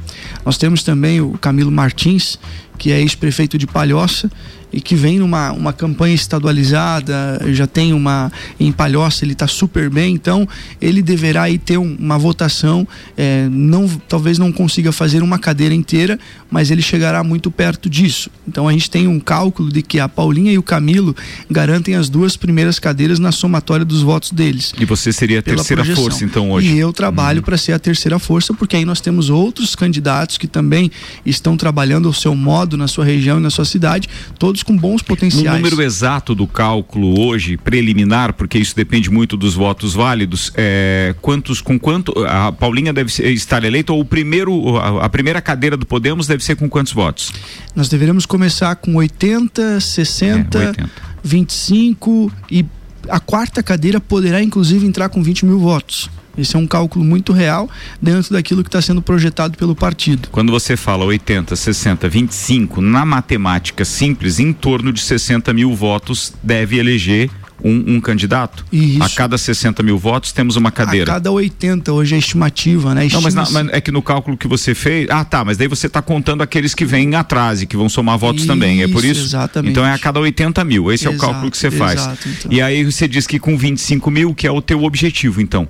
Nós 0.45 0.57
temos 0.57 0.83
também 0.83 1.19
o 1.19 1.37
Camilo 1.37 1.69
Martins, 1.69 2.39
que 2.77 2.93
é 2.93 3.01
ex-prefeito 3.01 3.57
de 3.57 3.67
Palhoça 3.67 4.31
e 4.71 4.79
que 4.81 4.95
vem 4.95 5.19
numa 5.19 5.51
uma 5.51 5.73
campanha 5.73 6.13
estadualizada, 6.13 7.41
já 7.51 7.67
tem 7.67 7.93
uma 7.93 8.31
em 8.59 8.71
Palhoça, 8.71 9.25
ele 9.25 9.33
está 9.33 9.47
super 9.47 9.89
bem, 9.89 10.13
então 10.13 10.47
ele 10.81 11.01
deverá 11.01 11.43
aí 11.43 11.57
ter 11.57 11.77
um, 11.77 11.95
uma 11.99 12.17
votação, 12.17 12.87
é, 13.17 13.47
não, 13.51 13.87
talvez 14.07 14.37
não 14.37 14.51
consiga 14.51 14.91
fazer 14.91 15.23
uma 15.23 15.39
cadeira 15.39 15.73
inteira, 15.73 16.19
mas 16.49 16.71
ele 16.71 16.81
chegará 16.81 17.23
muito 17.23 17.49
perto 17.51 17.89
disso. 17.89 18.29
Então 18.47 18.67
a 18.67 18.71
gente 18.71 18.89
tem 18.89 19.07
um 19.07 19.19
cálculo 19.19 19.71
de 19.71 19.81
que 19.81 19.99
a 19.99 20.07
Paulinha 20.07 20.51
e 20.51 20.57
o 20.57 20.63
Camilo 20.63 21.15
garantem 21.49 21.95
as 21.95 22.09
duas 22.09 22.37
primeiras 22.37 22.79
cadeiras 22.79 23.19
na 23.19 23.31
somatória 23.31 23.85
dos 23.85 24.01
votos 24.01 24.31
deles. 24.31 24.73
E 24.79 24.85
você 24.85 25.11
seria 25.11 25.39
a 25.39 25.41
terceira 25.41 25.83
projeção. 25.83 26.03
força 26.03 26.25
então 26.25 26.51
hoje? 26.51 26.73
E 26.73 26.79
eu 26.79 26.93
trabalho 26.93 27.39
uhum. 27.39 27.45
para 27.45 27.57
ser 27.57 27.73
a 27.73 27.79
terceira 27.79 28.19
força, 28.19 28.53
porque 28.53 28.75
aí 28.75 28.85
nós 28.85 29.01
temos 29.01 29.29
outros 29.29 29.75
candidatos 29.75 30.37
que 30.37 30.47
também 30.47 30.91
estão 31.25 31.57
trabalhando 31.57 32.09
o 32.09 32.13
seu 32.13 32.35
modo 32.35 32.77
na 32.77 32.87
sua 32.87 33.05
região 33.05 33.39
e 33.39 33.41
na 33.41 33.49
sua 33.49 33.65
cidade, 33.65 34.07
todos 34.37 34.58
todos 34.59 34.63
com 34.63 34.75
bons 34.75 35.01
potenciais. 35.01 35.47
O 35.47 35.61
número 35.61 35.81
exato 35.81 36.35
do 36.35 36.47
cálculo 36.47 37.19
hoje, 37.19 37.57
preliminar, 37.57 38.33
porque 38.33 38.57
isso 38.57 38.75
depende 38.75 39.09
muito 39.09 39.35
dos 39.37 39.53
votos 39.53 39.93
válidos, 39.93 40.51
é, 40.55 41.15
quantos, 41.21 41.61
com 41.61 41.79
quanto, 41.79 42.13
a 42.25 42.51
Paulinha 42.51 42.93
deve 42.93 43.11
estar 43.31 43.63
eleita 43.63 43.93
ou 43.93 44.01
o 44.01 44.05
primeiro, 44.05 44.77
a, 44.77 45.05
a, 45.05 45.09
primeira 45.09 45.41
cadeira 45.41 45.75
do 45.75 45.85
Podemos 45.85 46.27
deve 46.27 46.43
ser 46.43 46.55
com 46.55 46.69
quantos 46.69 46.93
votos? 46.93 47.31
Nós 47.75 47.89
deveremos 47.89 48.25
começar 48.25 48.75
com 48.75 48.95
80, 48.95 49.79
60, 49.79 50.57
é, 50.57 50.67
80. 50.67 50.89
25 51.23 52.31
e 52.49 52.65
a 53.09 53.19
quarta 53.19 53.61
cadeira 53.63 53.99
poderá 53.99 54.41
inclusive 54.41 54.85
entrar 54.85 55.09
com 55.09 55.21
20 55.21 55.45
mil 55.45 55.59
votos. 55.59 56.09
Esse 56.41 56.55
é 56.55 56.59
um 56.59 56.67
cálculo 56.67 57.03
muito 57.03 57.33
real 57.33 57.69
dentro 58.01 58.33
daquilo 58.33 58.63
que 58.63 58.69
está 58.69 58.81
sendo 58.81 59.01
projetado 59.01 59.57
pelo 59.57 59.75
partido. 59.75 60.29
Quando 60.31 60.51
você 60.51 60.75
fala 60.77 61.05
80, 61.05 61.55
60, 61.55 62.07
25, 62.09 62.81
na 62.81 63.05
matemática 63.05 63.85
simples, 63.85 64.39
em 64.39 64.53
torno 64.53 64.91
de 64.93 65.01
60 65.01 65.53
mil 65.53 65.73
votos 65.75 66.33
deve 66.43 66.77
eleger 66.77 67.29
um, 67.63 67.95
um, 67.95 68.01
candidato? 68.01 68.65
Isso. 68.71 69.03
A 69.03 69.09
cada 69.09 69.37
60 69.37 69.83
mil 69.83 69.97
votos 69.97 70.31
temos 70.31 70.55
uma 70.55 70.71
cadeira. 70.71 71.11
A 71.11 71.15
cada 71.15 71.31
80, 71.31 71.91
hoje 71.91 72.15
é 72.15 72.17
estimativa, 72.17 72.95
né? 72.95 73.07
Não, 73.11 73.21
mas, 73.21 73.33
mas, 73.33 73.69
é 73.71 73.81
que 73.81 73.91
no 73.91 74.01
cálculo 74.01 74.37
que 74.37 74.47
você 74.47 74.73
fez. 74.73 75.09
Ah, 75.09 75.23
tá, 75.23 75.43
mas 75.43 75.57
daí 75.57 75.67
você 75.67 75.87
está 75.87 76.01
contando 76.01 76.41
aqueles 76.41 76.73
que 76.73 76.85
vêm 76.85 77.15
atrás 77.15 77.61
e 77.61 77.65
que 77.65 77.75
vão 77.75 77.89
somar 77.89 78.17
votos 78.17 78.41
isso, 78.41 78.47
também. 78.47 78.81
É 78.81 78.87
por 78.87 79.03
isso? 79.03 79.21
Exatamente. 79.21 79.71
Então 79.71 79.85
é 79.85 79.93
a 79.93 79.99
cada 79.99 80.19
80 80.19 80.63
mil. 80.63 80.91
Esse 80.91 81.05
exato, 81.07 81.15
é 81.15 81.17
o 81.17 81.21
cálculo 81.21 81.51
que 81.51 81.57
você 81.57 81.71
faz. 81.71 81.99
Exato, 81.99 82.29
então. 82.29 82.51
E 82.51 82.61
aí 82.61 82.83
você 82.83 83.07
diz 83.07 83.27
que 83.27 83.39
com 83.39 83.57
25 83.57 84.09
mil, 84.09 84.33
que 84.33 84.47
é 84.47 84.51
o 84.51 84.61
teu 84.61 84.83
objetivo, 84.83 85.41
então 85.41 85.67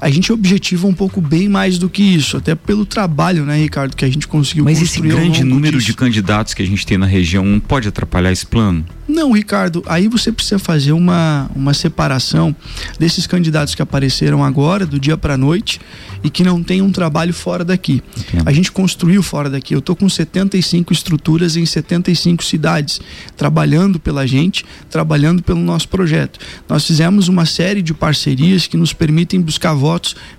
a 0.00 0.10
gente 0.10 0.32
objetiva 0.32 0.86
um 0.86 0.94
pouco 0.94 1.20
bem 1.20 1.48
mais 1.48 1.78
do 1.78 1.88
que 1.88 2.02
isso, 2.02 2.36
até 2.36 2.54
pelo 2.54 2.86
trabalho, 2.86 3.44
né, 3.44 3.58
Ricardo, 3.58 3.94
que 3.94 4.04
a 4.04 4.08
gente 4.08 4.26
conseguiu 4.26 4.64
Mas 4.64 4.80
esse 4.80 5.00
grande 5.00 5.44
número 5.44 5.78
disso. 5.78 5.90
de 5.90 5.94
candidatos 5.96 6.54
que 6.54 6.62
a 6.62 6.66
gente 6.66 6.86
tem 6.86 6.96
na 6.96 7.06
região 7.06 7.44
não 7.44 7.60
pode 7.60 7.86
atrapalhar 7.86 8.32
esse 8.32 8.46
plano? 8.46 8.84
Não, 9.06 9.32
Ricardo, 9.32 9.82
aí 9.86 10.06
você 10.06 10.30
precisa 10.30 10.58
fazer 10.58 10.92
uma, 10.92 11.50
uma 11.54 11.74
separação 11.74 12.54
desses 12.98 13.26
candidatos 13.26 13.74
que 13.74 13.82
apareceram 13.82 14.44
agora, 14.44 14.86
do 14.86 15.00
dia 15.00 15.16
para 15.16 15.36
noite, 15.36 15.80
e 16.22 16.30
que 16.30 16.44
não 16.44 16.62
tem 16.62 16.80
um 16.80 16.92
trabalho 16.92 17.34
fora 17.34 17.64
daqui. 17.64 18.02
Entendo. 18.16 18.48
A 18.48 18.52
gente 18.52 18.70
construiu 18.70 19.20
fora 19.22 19.50
daqui. 19.50 19.74
Eu 19.74 19.80
estou 19.80 19.96
com 19.96 20.08
75 20.08 20.92
estruturas 20.92 21.56
em 21.56 21.66
75 21.66 22.44
cidades, 22.44 23.00
trabalhando 23.36 23.98
pela 23.98 24.26
gente, 24.26 24.64
trabalhando 24.88 25.42
pelo 25.42 25.60
nosso 25.60 25.88
projeto. 25.88 26.38
Nós 26.68 26.86
fizemos 26.86 27.26
uma 27.26 27.46
série 27.46 27.82
de 27.82 27.92
parcerias 27.92 28.68
que 28.68 28.76
nos 28.76 28.92
permitem 28.92 29.40
buscar 29.40 29.74
votos 29.74 29.89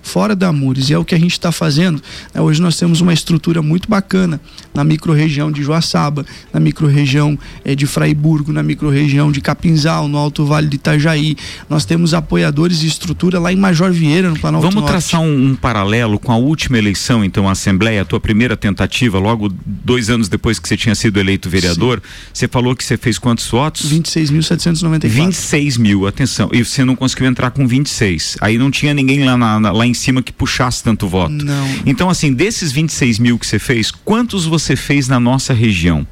fora 0.02 0.34
da 0.34 0.52
Mures, 0.52 0.90
e 0.90 0.94
é 0.94 0.98
o 0.98 1.04
que 1.04 1.14
a 1.14 1.18
gente 1.18 1.32
está 1.32 1.50
fazendo. 1.52 2.00
Né? 2.34 2.40
Hoje 2.40 2.60
nós 2.60 2.76
temos 2.76 3.00
uma 3.00 3.12
estrutura 3.12 3.62
muito 3.62 3.88
bacana 3.88 4.40
na 4.74 4.84
microrregião 4.84 5.50
de 5.50 5.62
Joaçaba, 5.62 6.24
na 6.52 6.60
microrregião 6.60 7.38
eh, 7.64 7.74
de 7.74 7.86
Fraiburgo, 7.86 8.52
na 8.52 8.62
microrregião 8.62 9.30
de 9.30 9.40
Capinzal, 9.40 10.08
no 10.08 10.16
Alto 10.18 10.44
Vale 10.44 10.68
de 10.68 10.76
Itajaí. 10.76 11.36
Nós 11.68 11.84
temos 11.84 12.14
apoiadores 12.14 12.80
de 12.80 12.86
estrutura 12.86 13.38
lá 13.38 13.52
em 13.52 13.56
Major 13.56 13.92
Vieira, 13.92 14.30
no 14.30 14.38
Planalto 14.38 14.66
Vamos 14.66 14.82
Norte. 14.82 14.90
traçar 14.90 15.20
um, 15.20 15.50
um, 15.50 15.54
paralelo 15.54 16.18
com 16.18 16.32
a 16.32 16.36
última 16.36 16.78
eleição, 16.78 17.24
então, 17.24 17.48
a 17.48 17.52
Assembleia, 17.52 18.02
a 18.02 18.04
tua 18.04 18.20
primeira 18.20 18.56
tentativa, 18.56 19.18
logo 19.18 19.52
dois 19.66 20.08
anos 20.10 20.28
depois 20.28 20.58
que 20.58 20.68
você 20.68 20.76
tinha 20.76 20.94
sido 20.94 21.18
eleito 21.18 21.50
vereador. 21.50 22.00
Sim. 22.02 22.30
Você 22.32 22.48
falou 22.48 22.74
que 22.74 22.84
você 22.84 22.96
fez 22.96 23.18
quantos 23.18 23.46
votos? 23.48 23.92
26.794. 23.92 25.08
26 25.08 25.76
mil, 25.76 26.06
atenção. 26.06 26.48
E 26.52 26.64
você 26.64 26.84
não 26.84 26.96
conseguiu 26.96 27.26
entrar 27.26 27.50
com 27.50 27.66
26. 27.66 28.36
Aí 28.40 28.58
não 28.58 28.70
tinha 28.70 28.94
ninguém 28.94 29.24
lá, 29.24 29.36
na, 29.36 29.41
na, 29.42 29.72
lá 29.72 29.86
em 29.86 29.94
cima 29.94 30.22
que 30.22 30.32
puxasse 30.32 30.82
tanto 30.82 31.08
voto. 31.08 31.32
Não. 31.32 31.68
Então, 31.84 32.08
assim, 32.08 32.32
desses 32.32 32.72
26 32.72 33.18
mil 33.18 33.38
que 33.38 33.46
você 33.46 33.58
fez, 33.58 33.90
quantos 33.90 34.44
você 34.44 34.76
fez 34.76 35.08
na 35.08 35.18
nossa 35.18 35.52
região? 35.52 36.06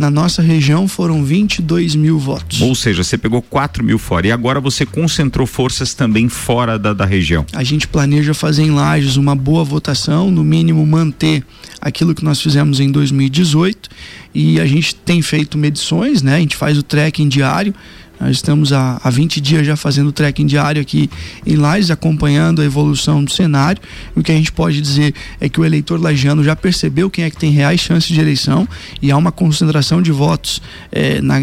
Na 0.00 0.10
nossa 0.10 0.40
região 0.40 0.88
foram 0.88 1.22
22 1.22 1.94
mil 1.94 2.18
votos. 2.18 2.62
Ou 2.62 2.74
seja, 2.74 3.04
você 3.04 3.18
pegou 3.18 3.42
4 3.42 3.84
mil 3.84 3.98
fora 3.98 4.26
e 4.26 4.32
agora 4.32 4.58
você 4.58 4.86
concentrou 4.86 5.46
forças 5.46 5.92
também 5.92 6.26
fora 6.26 6.78
da, 6.78 6.94
da 6.94 7.04
região. 7.04 7.44
A 7.52 7.62
gente 7.62 7.86
planeja 7.86 8.32
fazer 8.32 8.62
em 8.62 8.70
Lages 8.70 9.16
uma 9.16 9.36
boa 9.36 9.62
votação, 9.62 10.30
no 10.30 10.42
mínimo 10.42 10.86
manter 10.86 11.44
aquilo 11.80 12.14
que 12.14 12.24
nós 12.24 12.40
fizemos 12.40 12.80
em 12.80 12.90
2018 12.90 13.90
e 14.34 14.58
a 14.58 14.64
gente 14.64 14.94
tem 14.94 15.20
feito 15.20 15.58
medições, 15.58 16.22
né? 16.22 16.36
A 16.36 16.40
gente 16.40 16.56
faz 16.56 16.78
o 16.78 16.82
tracking 16.82 17.28
diário 17.28 17.74
nós 18.20 18.36
estamos 18.36 18.70
há, 18.70 19.00
há 19.02 19.08
20 19.08 19.40
dias 19.40 19.66
já 19.66 19.76
fazendo 19.76 20.12
trekking 20.12 20.44
diário 20.44 20.82
aqui 20.82 21.08
em 21.46 21.56
Lages, 21.56 21.90
acompanhando 21.90 22.60
a 22.60 22.64
evolução 22.64 23.24
do 23.24 23.32
cenário. 23.32 23.80
E 24.14 24.20
o 24.20 24.22
que 24.22 24.30
a 24.30 24.34
gente 24.34 24.52
pode 24.52 24.78
dizer 24.80 25.14
é 25.40 25.48
que 25.48 25.58
o 25.58 25.64
eleitor 25.64 25.98
lagiano 25.98 26.44
já 26.44 26.54
percebeu 26.54 27.08
quem 27.08 27.24
é 27.24 27.30
que 27.30 27.38
tem 27.38 27.50
reais 27.50 27.80
chances 27.80 28.14
de 28.14 28.20
eleição 28.20 28.68
e 29.00 29.10
há 29.10 29.16
uma 29.16 29.32
concentração 29.32 30.02
de 30.02 30.12
votos 30.12 30.60
é, 30.92 31.20
na, 31.22 31.36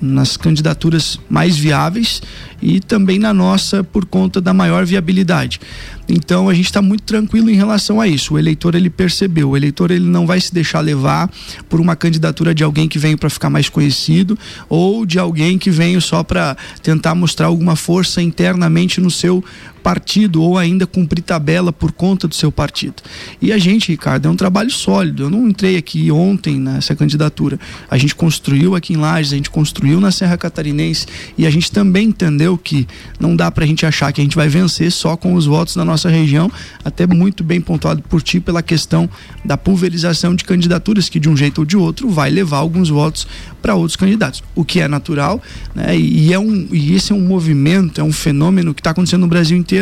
nas 0.00 0.38
candidaturas 0.38 1.20
mais 1.28 1.58
viáveis 1.58 2.22
e 2.62 2.80
também 2.80 3.18
na 3.18 3.34
nossa 3.34 3.84
por 3.84 4.06
conta 4.06 4.40
da 4.40 4.54
maior 4.54 4.86
viabilidade. 4.86 5.60
Então 6.08 6.48
a 6.48 6.54
gente 6.54 6.66
está 6.66 6.82
muito 6.82 7.02
tranquilo 7.02 7.50
em 7.50 7.54
relação 7.54 8.00
a 8.00 8.06
isso. 8.06 8.34
O 8.34 8.38
eleitor 8.38 8.74
ele 8.74 8.90
percebeu, 8.90 9.50
o 9.50 9.56
eleitor 9.56 9.90
ele 9.90 10.04
não 10.04 10.26
vai 10.26 10.40
se 10.40 10.52
deixar 10.52 10.80
levar 10.80 11.30
por 11.68 11.80
uma 11.80 11.96
candidatura 11.96 12.54
de 12.54 12.62
alguém 12.62 12.88
que 12.88 12.98
veio 12.98 13.16
para 13.16 13.30
ficar 13.30 13.50
mais 13.50 13.68
conhecido 13.68 14.38
ou 14.68 15.06
de 15.06 15.18
alguém 15.18 15.58
que 15.58 15.70
veio 15.70 16.00
só 16.00 16.22
para 16.22 16.56
tentar 16.82 17.14
mostrar 17.14 17.46
alguma 17.46 17.76
força 17.76 18.20
internamente 18.20 19.00
no 19.00 19.10
seu 19.10 19.42
partido 19.84 20.42
ou 20.42 20.56
ainda 20.56 20.86
cumprir 20.86 21.20
tabela 21.20 21.70
por 21.70 21.92
conta 21.92 22.26
do 22.26 22.34
seu 22.34 22.50
partido. 22.50 23.02
E 23.40 23.52
a 23.52 23.58
gente, 23.58 23.92
Ricardo, 23.92 24.26
é 24.26 24.30
um 24.30 24.34
trabalho 24.34 24.70
sólido. 24.70 25.24
Eu 25.24 25.30
não 25.30 25.46
entrei 25.46 25.76
aqui 25.76 26.10
ontem 26.10 26.58
nessa 26.58 26.96
candidatura. 26.96 27.60
A 27.90 27.98
gente 27.98 28.14
construiu 28.14 28.74
aqui 28.74 28.94
em 28.94 28.96
Lages, 28.96 29.34
a 29.34 29.36
gente 29.36 29.50
construiu 29.50 30.00
na 30.00 30.10
Serra 30.10 30.38
Catarinense 30.38 31.06
e 31.36 31.46
a 31.46 31.50
gente 31.50 31.70
também 31.70 32.08
entendeu 32.08 32.56
que 32.56 32.88
não 33.20 33.36
dá 33.36 33.50
para 33.50 33.64
a 33.64 33.66
gente 33.66 33.84
achar 33.84 34.10
que 34.10 34.22
a 34.22 34.24
gente 34.24 34.34
vai 34.34 34.48
vencer 34.48 34.90
só 34.90 35.18
com 35.18 35.34
os 35.34 35.44
votos 35.44 35.76
da 35.76 35.84
nossa 35.84 36.08
região, 36.08 36.50
até 36.82 37.06
muito 37.06 37.44
bem 37.44 37.60
pontuado 37.60 38.00
por 38.00 38.22
ti 38.22 38.40
pela 38.40 38.62
questão 38.62 39.08
da 39.44 39.58
pulverização 39.58 40.34
de 40.34 40.44
candidaturas 40.44 41.10
que 41.10 41.20
de 41.20 41.28
um 41.28 41.36
jeito 41.36 41.58
ou 41.58 41.64
de 41.66 41.76
outro 41.76 42.08
vai 42.08 42.30
levar 42.30 42.56
alguns 42.56 42.88
votos 42.88 43.26
para 43.60 43.74
outros 43.74 43.96
candidatos, 43.96 44.42
o 44.54 44.64
que 44.64 44.80
é 44.80 44.88
natural, 44.88 45.42
né? 45.74 45.96
E, 45.96 46.32
é 46.32 46.38
um 46.38 46.68
e 46.70 46.94
esse 46.94 47.12
é 47.12 47.14
um 47.14 47.20
movimento, 47.20 47.98
é 47.98 48.04
um 48.04 48.12
fenômeno 48.12 48.74
que 48.74 48.80
está 48.80 48.90
acontecendo 48.90 49.22
no 49.22 49.26
Brasil 49.26 49.56
inteiro. 49.56 49.73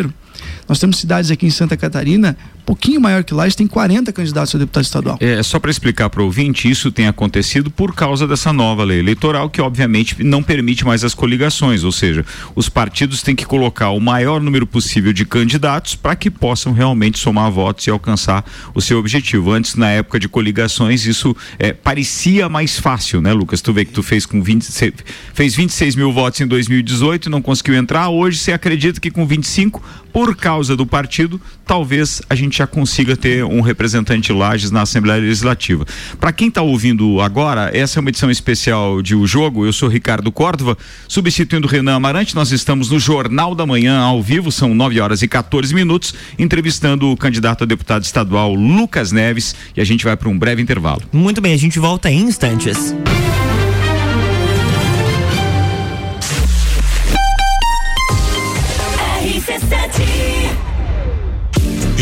Nós 0.69 0.79
temos 0.79 0.99
cidades 0.99 1.31
aqui 1.31 1.47
em 1.47 1.51
Santa 1.51 1.77
Catarina 1.77 2.37
pouquinho 2.65 3.01
maior 3.01 3.25
que 3.25 3.35
lá, 3.35 3.45
eles 3.45 3.55
têm 3.55 3.67
40 3.67 4.13
candidatos 4.13 4.55
a 4.55 4.59
deputado 4.59 4.85
estadual. 4.85 5.19
É, 5.21 5.43
só 5.43 5.59
para 5.59 5.71
explicar 5.71 6.09
para 6.11 6.23
o 6.23 6.25
ouvinte, 6.25 6.71
isso 6.71 6.91
tem 6.91 7.07
acontecido 7.07 7.71
por 7.71 7.95
causa 7.95 8.27
dessa 8.27 8.53
nova 8.53 8.85
lei 8.85 9.01
eleitoral 9.01 9.51
que 9.51 9.61
obviamente 9.61 10.23
não 10.23 10.43
permite 10.43 10.85
mais 10.85 11.05
as 11.05 11.15
coligações, 11.15 11.85
ou 11.85 11.93
seja, 11.93 12.25
os 12.55 12.69
partidos 12.69 13.23
têm 13.23 13.35
que 13.35 13.45
colocar 13.45 13.91
o 13.91 14.01
maior 14.01 14.41
número 14.41 14.67
possível 14.67 15.13
de 15.13 15.25
candidatos 15.25 15.95
para 15.95 16.17
que 16.17 16.31
possam 16.31 16.73
realmente 16.73 17.19
somar 17.19 17.51
votos 17.51 17.87
e 17.87 17.91
alcançar 17.91 18.45
o 18.75 18.81
seu 18.81 18.99
objetivo. 18.99 19.53
Antes, 19.53 19.75
na 19.75 19.91
época 19.91 20.19
de 20.19 20.29
coligações, 20.29 21.07
isso 21.07 21.37
é, 21.59 21.73
parecia 21.73 22.49
mais 22.49 22.79
fácil, 22.79 23.21
né, 23.21 23.33
Lucas? 23.33 23.61
Tu 23.61 23.73
vê 23.73 23.85
que 23.85 23.93
tu 23.93 24.03
fez 24.03 24.27
com 24.27 24.43
20, 24.43 24.95
fez 25.35 25.55
26 25.55 25.97
mil 25.97 26.13
votos 26.13 26.41
em 26.41 26.47
2018 26.47 27.29
e 27.29 27.31
não 27.31 27.43
conseguiu 27.43 27.75
entrar. 27.75 28.09
Hoje 28.09 28.39
você 28.39 28.53
acredita 28.53 29.01
que 29.01 29.11
com 29.11 29.27
25, 29.27 29.83
por 30.13 30.37
causa 30.37 30.77
do 30.77 30.85
partido, 30.85 31.41
talvez 31.65 32.21
a 32.29 32.35
gente 32.35 32.52
já 32.57 32.67
consiga 32.67 33.17
ter 33.17 33.45
um 33.45 33.61
representante 33.61 34.33
Lages 34.33 34.71
na 34.71 34.83
Assembleia 34.83 35.21
Legislativa. 35.21 35.85
Para 36.19 36.33
quem 36.33 36.49
está 36.49 36.63
ouvindo 36.63 37.21
agora, 37.21 37.71
essa 37.73 37.99
é 37.99 38.01
uma 38.01 38.11
edição 38.11 38.31
especial 38.31 39.03
de 39.03 39.15
O 39.15 39.27
Jogo. 39.27 39.67
Eu 39.67 39.73
sou 39.73 39.89
Ricardo 39.89 40.31
Córdova, 40.31 40.77
substituindo 41.09 41.67
Renan 41.67 41.97
Amarante. 41.97 42.35
Nós 42.35 42.53
estamos 42.53 42.91
no 42.91 42.99
Jornal 42.99 43.55
da 43.55 43.67
Manhã 43.67 43.99
ao 43.99 44.23
vivo, 44.23 44.53
são 44.53 44.75
9 44.75 45.01
horas 45.01 45.23
e 45.23 45.29
14 45.29 45.75
minutos, 45.75 46.15
entrevistando 46.39 47.11
o 47.11 47.17
candidato 47.17 47.65
a 47.65 47.67
deputado 47.67 48.05
estadual 48.05 48.55
Lucas 48.55 49.13
Neves 49.13 49.55
e 49.77 49.81
a 49.81 49.85
gente 49.85 50.05
vai 50.05 50.17
para 50.17 50.29
um 50.29 50.39
breve 50.39 50.63
intervalo. 50.63 51.03
Muito 51.13 51.41
bem, 51.41 51.53
a 51.53 51.59
gente 51.59 51.79
volta 51.79 52.11
em 52.11 52.23
instantes. 52.23 52.95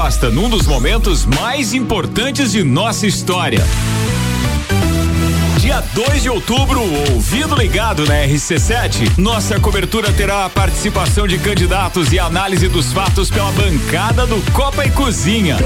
gosta 0.00 0.30
num 0.30 0.48
dos 0.48 0.64
momentos 0.64 1.26
mais 1.26 1.74
importantes 1.74 2.52
de 2.52 2.62
nossa 2.62 3.04
história. 3.04 3.66
Dia 5.58 5.80
2 5.92 6.22
de 6.22 6.30
outubro, 6.30 6.80
ouvido 7.12 7.56
ligado 7.56 8.06
na 8.06 8.14
RC7, 8.14 9.18
nossa 9.18 9.58
cobertura 9.58 10.12
terá 10.12 10.44
a 10.44 10.48
participação 10.48 11.26
de 11.26 11.36
candidatos 11.38 12.12
e 12.12 12.18
análise 12.20 12.68
dos 12.68 12.92
fatos 12.92 13.28
pela 13.28 13.50
bancada 13.50 14.24
do 14.24 14.40
Copa 14.52 14.86
e 14.86 14.90
Cozinha. 14.92 15.56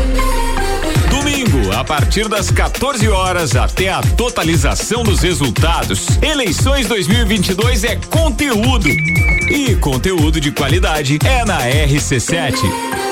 Domingo, 1.10 1.70
a 1.76 1.84
partir 1.84 2.26
das 2.26 2.50
14 2.50 3.06
horas 3.10 3.54
até 3.54 3.90
a 3.90 4.00
totalização 4.00 5.02
dos 5.02 5.20
resultados. 5.20 6.06
Eleições 6.22 6.86
2022 6.86 7.84
é 7.84 7.96
conteúdo. 7.96 8.88
E 8.88 9.76
conteúdo 9.76 10.40
de 10.40 10.50
qualidade 10.50 11.18
é 11.22 11.44
na 11.44 11.60
RC7. 11.60 13.11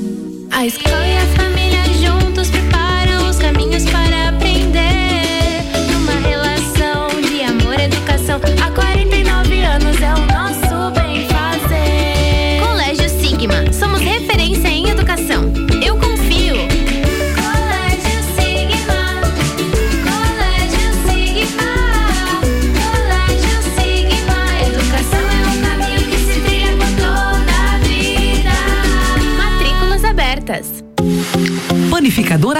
A 0.51 0.65
escola 0.65 1.07
e 1.07 1.17
a 1.17 1.25
família 1.37 1.83
juntos 1.93 2.49
preparam 2.49 3.29
os 3.29 3.37
caminhos 3.37 3.85
para 3.85 4.29
aprender. 4.29 5.63
Numa 5.91 6.27
relação 6.27 7.07
de 7.21 7.41
amor 7.41 7.79
e 7.79 7.83
educação, 7.83 8.39
há 8.61 8.71
49 8.71 9.61
anos 9.61 10.01
é 10.01 10.13
o 10.13 10.25
nosso 10.27 10.60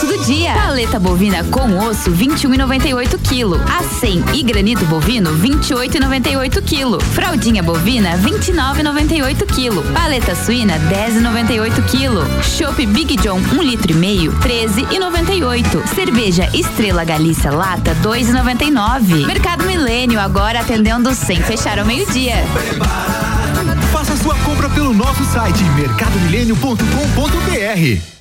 Do 0.00 0.16
dia. 0.24 0.54
Paleta 0.54 0.98
bovina 0.98 1.44
com 1.44 1.78
osso 1.78 2.10
21,98 2.10 3.18
kg. 3.18 3.60
A 3.70 3.82
100 3.82 4.24
e 4.34 4.42
granito 4.42 4.86
bovino 4.86 5.30
28,98 5.36 6.62
kg. 6.62 6.98
Fraldinha 7.14 7.62
bovina 7.62 8.16
29,98 8.18 9.44
kg. 9.46 9.82
Paleta 9.92 10.34
suína 10.34 10.78
10,98 10.90 11.82
kg. 11.90 12.24
Chopp 12.42 12.78
Big 12.86 13.18
John 13.18 13.42
1 13.52 13.56
um 13.56 13.62
litro 13.62 13.92
e 13.92 13.94
meio 13.94 14.32
13,98. 14.40 15.86
Cerveja 15.94 16.48
Estrela 16.54 17.04
Galícia 17.04 17.50
lata 17.50 17.94
2,99. 18.02 19.26
Mercado 19.26 19.64
Milênio 19.64 20.18
agora 20.18 20.60
atendendo 20.60 21.14
sem 21.14 21.42
fechar 21.42 21.78
ao 21.78 21.84
meio-dia. 21.84 22.36
Faça 23.92 24.16
sua 24.16 24.34
compra 24.36 24.70
pelo 24.70 24.94
nosso 24.94 25.22
site 25.24 25.62
mercadomilênio.com.br. 25.76 28.19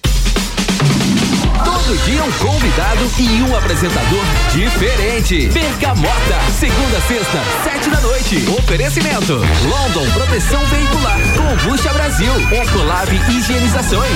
Todo 1.89 2.05
dia 2.05 2.24
um 2.24 2.31
convidado 2.34 3.12
e 3.17 3.41
um 3.41 3.58
apresentador 3.58 4.24
diferente. 4.51 5.50
Bergamota, 5.50 6.39
segunda 6.51 7.01
sexta, 7.08 7.39
sete 7.63 7.89
da 7.89 8.00
noite. 8.01 8.48
Oferecimento: 8.60 9.34
London 9.34 10.08
Proteção 10.12 10.63
Veicular, 10.67 11.17
Combucha 11.36 11.91
Brasil, 11.91 12.31
Ecolab 12.51 13.12
Higienizações. 13.31 14.13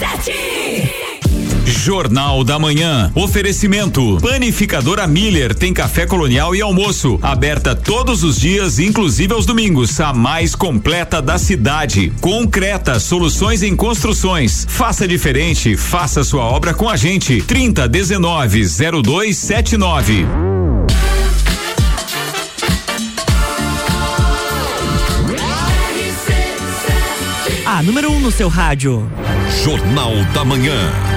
RC7 0.00 0.57
Jornal 1.68 2.42
da 2.44 2.58
Manhã. 2.58 3.12
Oferecimento. 3.14 4.18
Panificadora 4.22 5.06
Miller 5.06 5.54
tem 5.54 5.74
café 5.74 6.06
colonial 6.06 6.54
e 6.56 6.62
almoço. 6.62 7.18
Aberta 7.20 7.76
todos 7.76 8.24
os 8.24 8.40
dias, 8.40 8.78
inclusive 8.78 9.34
aos 9.34 9.44
domingos. 9.44 10.00
A 10.00 10.14
mais 10.14 10.54
completa 10.54 11.20
da 11.20 11.38
cidade. 11.38 12.10
Concreta, 12.20 12.98
soluções 12.98 13.62
em 13.62 13.76
construções. 13.76 14.66
Faça 14.68 15.06
diferente, 15.06 15.76
faça 15.76 16.24
sua 16.24 16.44
obra 16.44 16.72
com 16.72 16.88
a 16.88 16.96
gente. 16.96 17.42
30 17.42 17.86
19 17.86 18.64
0279. 19.02 20.26
A 27.66 27.82
número 27.82 28.10
1 28.10 28.16
um 28.16 28.20
no 28.20 28.30
seu 28.30 28.48
rádio. 28.48 29.06
Jornal 29.62 30.14
da 30.32 30.42
Manhã. 30.42 31.07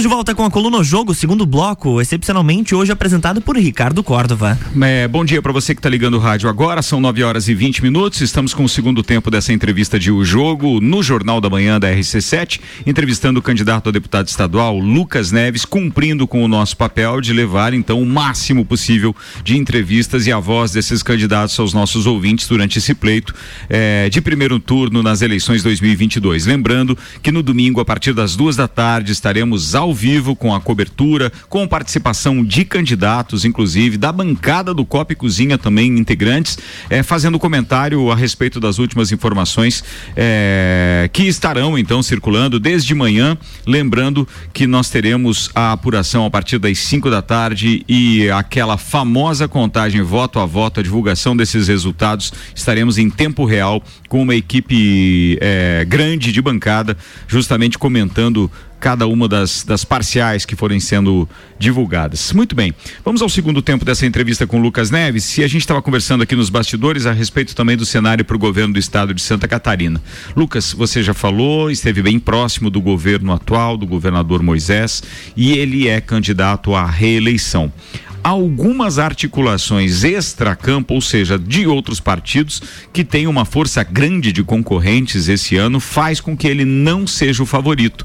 Estamos 0.00 0.12
de 0.12 0.16
volta 0.16 0.34
com 0.34 0.44
a 0.46 0.50
coluna 0.50 0.82
Jogo, 0.82 1.14
segundo 1.14 1.44
bloco, 1.44 2.00
excepcionalmente 2.00 2.74
hoje 2.74 2.90
apresentado 2.90 3.42
por 3.42 3.58
Ricardo 3.58 4.02
Córdova. 4.02 4.58
É, 4.80 5.06
bom 5.06 5.26
dia 5.26 5.42
para 5.42 5.52
você 5.52 5.74
que 5.74 5.78
está 5.78 5.90
ligando 5.90 6.14
o 6.14 6.18
rádio 6.18 6.48
agora, 6.48 6.80
são 6.80 7.02
9 7.02 7.22
horas 7.22 7.48
e 7.48 7.54
20 7.54 7.82
minutos. 7.82 8.22
Estamos 8.22 8.54
com 8.54 8.64
o 8.64 8.68
segundo 8.68 9.02
tempo 9.02 9.30
dessa 9.30 9.52
entrevista 9.52 9.98
de 9.98 10.10
O 10.10 10.24
Jogo 10.24 10.80
no 10.80 11.02
Jornal 11.02 11.38
da 11.38 11.50
Manhã 11.50 11.78
da 11.78 11.92
RC7, 11.92 12.60
entrevistando 12.86 13.40
o 13.40 13.42
candidato 13.42 13.90
a 13.90 13.92
deputado 13.92 14.26
estadual, 14.28 14.78
Lucas 14.78 15.32
Neves, 15.32 15.66
cumprindo 15.66 16.26
com 16.26 16.42
o 16.42 16.48
nosso 16.48 16.78
papel 16.78 17.20
de 17.20 17.34
levar 17.34 17.74
então 17.74 18.00
o 18.00 18.06
máximo 18.06 18.64
possível 18.64 19.14
de 19.44 19.58
entrevistas 19.58 20.26
e 20.26 20.32
a 20.32 20.38
voz 20.38 20.72
desses 20.72 21.02
candidatos 21.02 21.60
aos 21.60 21.74
nossos 21.74 22.06
ouvintes 22.06 22.48
durante 22.48 22.78
esse 22.78 22.94
pleito 22.94 23.34
é, 23.68 24.08
de 24.08 24.22
primeiro 24.22 24.58
turno 24.58 25.02
nas 25.02 25.20
eleições 25.20 25.62
2022. 25.62 26.46
Lembrando 26.46 26.96
que 27.22 27.30
no 27.30 27.42
domingo, 27.42 27.80
a 27.80 27.84
partir 27.84 28.14
das 28.14 28.34
duas 28.34 28.56
da 28.56 28.66
tarde, 28.66 29.12
estaremos 29.12 29.74
ao 29.74 29.89
vivo 29.92 30.34
com 30.36 30.54
a 30.54 30.60
cobertura, 30.60 31.32
com 31.48 31.66
participação 31.66 32.44
de 32.44 32.64
candidatos, 32.64 33.44
inclusive 33.44 33.96
da 33.96 34.12
bancada 34.12 34.72
do 34.72 34.84
Copa 34.84 35.12
e 35.12 35.16
Cozinha 35.16 35.58
também 35.58 35.98
integrantes, 35.98 36.58
é, 36.88 37.02
fazendo 37.02 37.38
comentário 37.38 38.10
a 38.10 38.16
respeito 38.16 38.60
das 38.60 38.78
últimas 38.78 39.12
informações 39.12 39.82
é, 40.16 41.08
que 41.12 41.24
estarão 41.24 41.78
então 41.78 42.02
circulando 42.02 42.58
desde 42.58 42.94
manhã. 42.94 43.36
Lembrando 43.66 44.26
que 44.52 44.66
nós 44.66 44.90
teremos 44.90 45.50
a 45.54 45.72
apuração 45.72 46.24
a 46.24 46.30
partir 46.30 46.58
das 46.58 46.78
5 46.78 47.10
da 47.10 47.22
tarde 47.22 47.84
e 47.88 48.30
aquela 48.30 48.76
famosa 48.76 49.48
contagem 49.48 50.02
voto 50.02 50.38
a 50.38 50.46
voto, 50.46 50.80
a 50.80 50.82
divulgação 50.82 51.36
desses 51.36 51.68
resultados, 51.68 52.32
estaremos 52.54 52.98
em 52.98 53.08
tempo 53.08 53.44
real 53.44 53.82
com 54.08 54.22
uma 54.22 54.34
equipe 54.34 55.38
é, 55.40 55.84
grande 55.88 56.32
de 56.32 56.42
bancada, 56.42 56.96
justamente 57.28 57.78
comentando 57.78 58.50
cada 58.80 59.06
uma 59.06 59.28
das, 59.28 59.62
das 59.62 59.84
parciais 59.84 60.44
que 60.44 60.56
forem 60.56 60.80
sendo 60.80 61.28
divulgadas. 61.58 62.32
Muito 62.32 62.54
bem, 62.54 62.74
vamos 63.04 63.20
ao 63.20 63.28
segundo 63.28 63.60
tempo 63.60 63.84
dessa 63.84 64.06
entrevista 64.06 64.46
com 64.46 64.60
Lucas 64.60 64.90
Neves. 64.90 65.24
Se 65.24 65.44
a 65.44 65.48
gente 65.48 65.60
estava 65.60 65.82
conversando 65.82 66.22
aqui 66.22 66.34
nos 66.34 66.48
bastidores 66.48 67.04
a 67.04 67.12
respeito 67.12 67.54
também 67.54 67.76
do 67.76 67.84
cenário 67.84 68.24
para 68.24 68.34
o 68.34 68.38
governo 68.38 68.72
do 68.72 68.78
estado 68.80 69.12
de 69.12 69.20
Santa 69.20 69.46
Catarina. 69.46 70.02
Lucas, 70.34 70.72
você 70.72 71.02
já 71.02 71.12
falou, 71.12 71.70
esteve 71.70 72.02
bem 72.02 72.18
próximo 72.18 72.70
do 72.70 72.80
governo 72.80 73.32
atual, 73.32 73.76
do 73.76 73.86
governador 73.86 74.42
Moisés, 74.42 75.02
e 75.36 75.52
ele 75.52 75.86
é 75.86 76.00
candidato 76.00 76.74
à 76.74 76.86
reeleição 76.86 77.70
algumas 78.22 78.98
articulações 78.98 80.04
extra-campo, 80.04 80.94
ou 80.94 81.00
seja, 81.00 81.38
de 81.38 81.66
outros 81.66 82.00
partidos, 82.00 82.62
que 82.92 83.04
têm 83.04 83.26
uma 83.26 83.44
força 83.44 83.82
grande 83.82 84.32
de 84.32 84.42
concorrentes 84.42 85.28
esse 85.28 85.56
ano, 85.56 85.80
faz 85.80 86.20
com 86.20 86.36
que 86.36 86.46
ele 86.46 86.64
não 86.64 87.06
seja 87.06 87.42
o 87.42 87.46
favorito. 87.46 88.04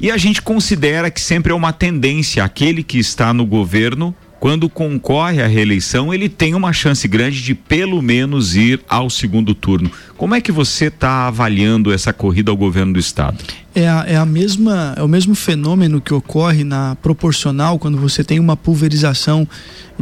E 0.00 0.10
a 0.10 0.16
gente 0.16 0.40
considera 0.40 1.10
que 1.10 1.20
sempre 1.20 1.52
é 1.52 1.54
uma 1.54 1.74
tendência 1.74 2.42
aquele 2.42 2.82
que 2.82 2.98
está 2.98 3.34
no 3.34 3.44
governo 3.44 4.14
quando 4.40 4.70
concorre 4.70 5.42
à 5.42 5.46
reeleição, 5.46 6.14
ele 6.14 6.26
tem 6.26 6.54
uma 6.54 6.72
chance 6.72 7.06
grande 7.06 7.42
de 7.42 7.54
pelo 7.54 8.00
menos 8.00 8.56
ir 8.56 8.80
ao 8.88 9.10
segundo 9.10 9.54
turno. 9.54 9.92
Como 10.16 10.34
é 10.34 10.40
que 10.40 10.50
você 10.50 10.86
está 10.86 11.26
avaliando 11.26 11.92
essa 11.92 12.10
corrida 12.10 12.50
ao 12.50 12.56
governo 12.56 12.94
do 12.94 12.98
estado? 12.98 13.36
É 13.74 13.86
a, 13.86 14.04
é 14.08 14.16
a 14.16 14.24
mesma 14.24 14.94
é 14.96 15.02
o 15.02 15.08
mesmo 15.08 15.34
fenômeno 15.34 16.00
que 16.00 16.14
ocorre 16.14 16.64
na 16.64 16.96
proporcional 16.96 17.78
quando 17.78 17.98
você 17.98 18.24
tem 18.24 18.40
uma 18.40 18.56
pulverização 18.56 19.46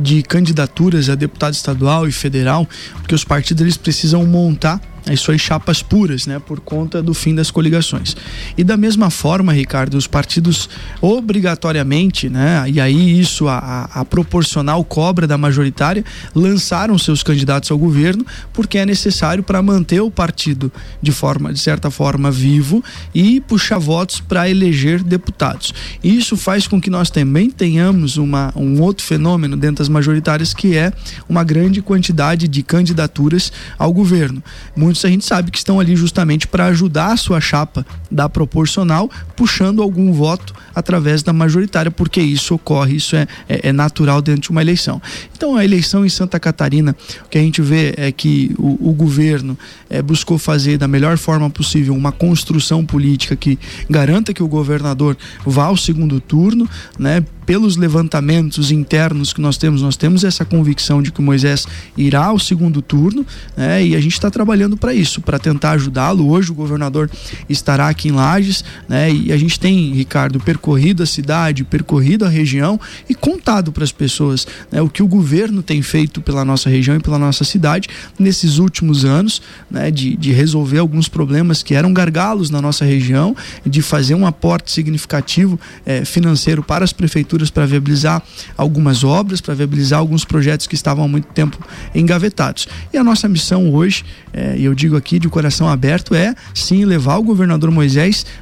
de 0.00 0.22
candidaturas 0.22 1.10
a 1.10 1.16
deputado 1.16 1.54
estadual 1.54 2.06
e 2.06 2.12
federal, 2.12 2.66
porque 2.94 3.16
os 3.16 3.24
partidos 3.24 3.62
eles 3.62 3.76
precisam 3.76 4.24
montar 4.24 4.80
as 5.08 5.20
suas 5.20 5.40
chapas 5.40 5.82
puras, 5.82 6.26
né, 6.26 6.38
por 6.38 6.60
conta 6.60 7.02
do 7.02 7.14
fim 7.14 7.34
das 7.34 7.50
coligações. 7.50 8.16
E 8.56 8.64
da 8.64 8.76
mesma 8.76 9.10
forma, 9.10 9.52
Ricardo, 9.52 9.94
os 9.96 10.06
partidos 10.06 10.68
obrigatoriamente, 11.00 12.28
né, 12.28 12.64
e 12.68 12.80
aí 12.80 13.20
isso 13.20 13.48
a, 13.48 13.58
a, 13.58 14.00
a 14.00 14.04
proporcional 14.04 14.84
cobra 14.84 15.26
da 15.26 15.38
majoritária, 15.38 16.04
lançaram 16.34 16.98
seus 16.98 17.22
candidatos 17.22 17.70
ao 17.70 17.78
governo 17.78 18.24
porque 18.52 18.78
é 18.78 18.86
necessário 18.86 19.42
para 19.42 19.62
manter 19.62 20.00
o 20.00 20.10
partido 20.10 20.72
de 21.00 21.12
forma, 21.12 21.52
de 21.52 21.58
certa 21.58 21.90
forma, 21.90 22.30
vivo 22.30 22.82
e 23.14 23.40
puxar 23.40 23.78
votos 23.78 24.20
para 24.20 24.48
eleger 24.48 25.02
deputados. 25.02 25.72
Isso 26.02 26.36
faz 26.36 26.66
com 26.66 26.80
que 26.80 26.90
nós 26.90 27.10
também 27.10 27.50
tenhamos 27.50 28.16
uma, 28.16 28.52
um 28.56 28.80
outro 28.80 29.04
fenômeno 29.04 29.56
dentro 29.56 29.78
das 29.78 29.88
majoritárias 29.88 30.52
que 30.52 30.76
é 30.76 30.92
uma 31.28 31.44
grande 31.44 31.80
quantidade 31.80 32.48
de 32.48 32.62
candidaturas 32.62 33.52
ao 33.78 33.92
governo. 33.92 34.42
Muitos 34.76 34.97
a 35.06 35.10
gente 35.10 35.24
sabe 35.24 35.50
que 35.50 35.58
estão 35.58 35.78
ali 35.78 35.94
justamente 35.96 36.46
para 36.46 36.66
ajudar 36.66 37.12
a 37.12 37.16
sua 37.16 37.40
chapa 37.40 37.84
da 38.10 38.28
proporcional, 38.28 39.10
puxando 39.36 39.82
algum 39.82 40.12
voto 40.12 40.54
através 40.74 41.22
da 41.22 41.32
majoritária, 41.32 41.90
porque 41.90 42.20
isso 42.20 42.54
ocorre, 42.54 42.96
isso 42.96 43.16
é, 43.16 43.26
é, 43.48 43.68
é 43.68 43.72
natural 43.72 44.22
dentro 44.22 44.42
de 44.42 44.50
uma 44.50 44.62
eleição. 44.62 45.00
Então, 45.36 45.56
a 45.56 45.64
eleição 45.64 46.04
em 46.04 46.08
Santa 46.08 46.38
Catarina, 46.40 46.96
o 47.24 47.28
que 47.28 47.38
a 47.38 47.40
gente 47.40 47.60
vê 47.60 47.94
é 47.96 48.10
que 48.12 48.54
o, 48.58 48.90
o 48.90 48.92
governo 48.92 49.58
é, 49.90 50.00
buscou 50.00 50.38
fazer 50.38 50.78
da 50.78 50.88
melhor 50.88 51.16
forma 51.18 51.48
possível 51.50 51.94
uma 51.94 52.12
construção 52.12 52.84
política 52.84 53.36
que 53.36 53.58
garanta 53.88 54.32
que 54.32 54.42
o 54.42 54.48
governador 54.48 55.16
vá 55.44 55.64
ao 55.64 55.76
segundo 55.76 56.20
turno, 56.20 56.68
né? 56.98 57.24
pelos 57.48 57.78
levantamentos 57.78 58.70
internos 58.70 59.32
que 59.32 59.40
nós 59.40 59.56
temos, 59.56 59.80
nós 59.80 59.96
temos 59.96 60.22
essa 60.22 60.44
convicção 60.44 61.00
de 61.00 61.10
que 61.10 61.18
o 61.18 61.22
Moisés 61.22 61.66
irá 61.96 62.26
ao 62.26 62.38
segundo 62.38 62.82
turno, 62.82 63.24
né? 63.56 63.82
E 63.82 63.96
a 63.96 64.00
gente 64.02 64.12
está 64.12 64.30
trabalhando 64.30 64.76
para 64.76 64.92
isso, 64.92 65.22
para 65.22 65.38
tentar 65.38 65.70
ajudá-lo. 65.70 66.28
Hoje 66.28 66.50
o 66.50 66.54
governador 66.54 67.10
estará 67.48 67.88
aqui 67.88 67.97
em 68.06 68.12
Lages, 68.12 68.62
né? 68.88 69.10
E 69.10 69.32
a 69.32 69.36
gente 69.36 69.58
tem, 69.58 69.92
Ricardo, 69.92 70.38
percorrido 70.38 71.02
a 71.02 71.06
cidade, 71.06 71.64
percorrido 71.64 72.24
a 72.24 72.28
região 72.28 72.78
e 73.08 73.14
contado 73.14 73.72
para 73.72 73.82
as 73.82 73.90
pessoas 73.90 74.46
né? 74.70 74.80
o 74.80 74.88
que 74.88 75.02
o 75.02 75.08
governo 75.08 75.62
tem 75.62 75.82
feito 75.82 76.20
pela 76.20 76.44
nossa 76.44 76.70
região 76.70 76.96
e 76.96 77.00
pela 77.00 77.18
nossa 77.18 77.44
cidade 77.44 77.88
nesses 78.18 78.58
últimos 78.58 79.04
anos, 79.04 79.42
né? 79.70 79.90
De, 79.90 80.16
de 80.16 80.32
resolver 80.32 80.78
alguns 80.78 81.08
problemas 81.08 81.62
que 81.62 81.74
eram 81.74 81.92
gargalos 81.92 82.50
na 82.50 82.62
nossa 82.62 82.84
região, 82.84 83.34
de 83.66 83.82
fazer 83.82 84.14
um 84.14 84.26
aporte 84.26 84.70
significativo 84.70 85.58
eh, 85.84 86.04
financeiro 86.04 86.62
para 86.62 86.84
as 86.84 86.92
prefeituras 86.92 87.50
para 87.50 87.66
viabilizar 87.66 88.22
algumas 88.56 89.02
obras, 89.02 89.40
para 89.40 89.54
viabilizar 89.54 89.98
alguns 89.98 90.24
projetos 90.24 90.66
que 90.66 90.74
estavam 90.74 91.04
há 91.04 91.08
muito 91.08 91.28
tempo 91.28 91.58
engavetados. 91.94 92.68
E 92.92 92.98
a 92.98 93.02
nossa 93.02 93.28
missão 93.28 93.72
hoje, 93.74 94.04
eh, 94.32 94.56
e 94.58 94.64
eu 94.64 94.74
digo 94.74 94.96
aqui 94.96 95.18
de 95.18 95.28
coração 95.28 95.68
aberto, 95.68 96.14
é 96.14 96.34
sim 96.54 96.84
levar 96.84 97.16
o 97.18 97.22
governador 97.22 97.70
Moisés 97.70 97.87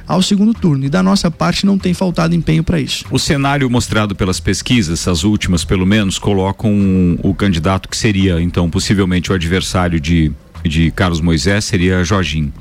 ao 0.07 0.21
segundo 0.21 0.53
turno. 0.53 0.85
E 0.85 0.89
da 0.89 1.01
nossa 1.01 1.29
parte 1.29 1.65
não 1.65 1.77
tem 1.77 1.93
faltado 1.93 2.35
empenho 2.35 2.63
para 2.63 2.79
isso. 2.79 3.05
O 3.11 3.19
cenário 3.19 3.69
mostrado 3.69 4.15
pelas 4.15 4.39
pesquisas, 4.39 5.07
as 5.07 5.23
últimas 5.23 5.63
pelo 5.63 5.85
menos, 5.85 6.19
colocam 6.19 7.17
o 7.23 7.33
candidato 7.33 7.89
que 7.89 7.97
seria 7.97 8.41
então 8.41 8.69
possivelmente 8.69 9.31
o 9.31 9.35
adversário 9.35 9.99
de 9.99 10.31
de 10.63 10.91
Carlos 10.91 11.21
Moisés 11.21 11.65
seria 11.65 12.03
Jorginho. 12.03 12.51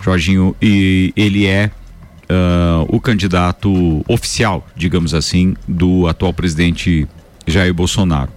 Jorginho 0.00 0.56
e 0.60 1.12
ele 1.16 1.46
é 1.46 1.70
uh, 2.24 2.86
o 2.88 3.00
candidato 3.00 4.04
oficial, 4.08 4.66
digamos 4.76 5.14
assim, 5.14 5.54
do 5.66 6.06
atual 6.06 6.32
presidente 6.32 7.06
Jair 7.46 7.72
Bolsonaro. 7.72 8.32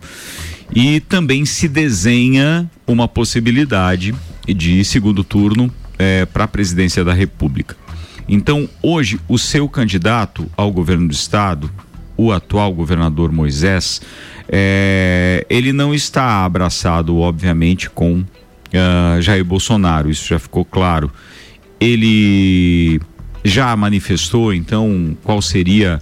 E 0.73 0.99
também 0.99 1.45
se 1.45 1.67
desenha 1.67 2.69
uma 2.87 3.07
possibilidade 3.07 4.13
de 4.47 4.83
segundo 4.83 5.23
turno 5.23 5.71
eh, 5.97 6.25
para 6.25 6.45
a 6.45 6.47
presidência 6.47 7.03
da 7.03 7.13
República. 7.13 7.75
Então, 8.27 8.67
hoje, 8.81 9.19
o 9.27 9.37
seu 9.37 9.69
candidato 9.69 10.49
ao 10.57 10.71
governo 10.71 11.07
do 11.07 11.13
estado, 11.13 11.69
o 12.17 12.31
atual 12.31 12.73
governador 12.73 13.31
Moisés, 13.31 14.01
eh, 14.47 15.45
ele 15.49 15.71
não 15.71 15.93
está 15.93 16.43
abraçado, 16.45 17.17
obviamente, 17.17 17.89
com 17.89 18.19
uh, 18.19 19.21
Jair 19.21 19.43
Bolsonaro, 19.43 20.09
isso 20.09 20.27
já 20.27 20.39
ficou 20.39 20.65
claro. 20.65 21.11
Ele 21.79 22.99
já 23.43 23.75
manifestou, 23.75 24.53
então, 24.53 25.15
qual 25.23 25.41
seria 25.41 26.01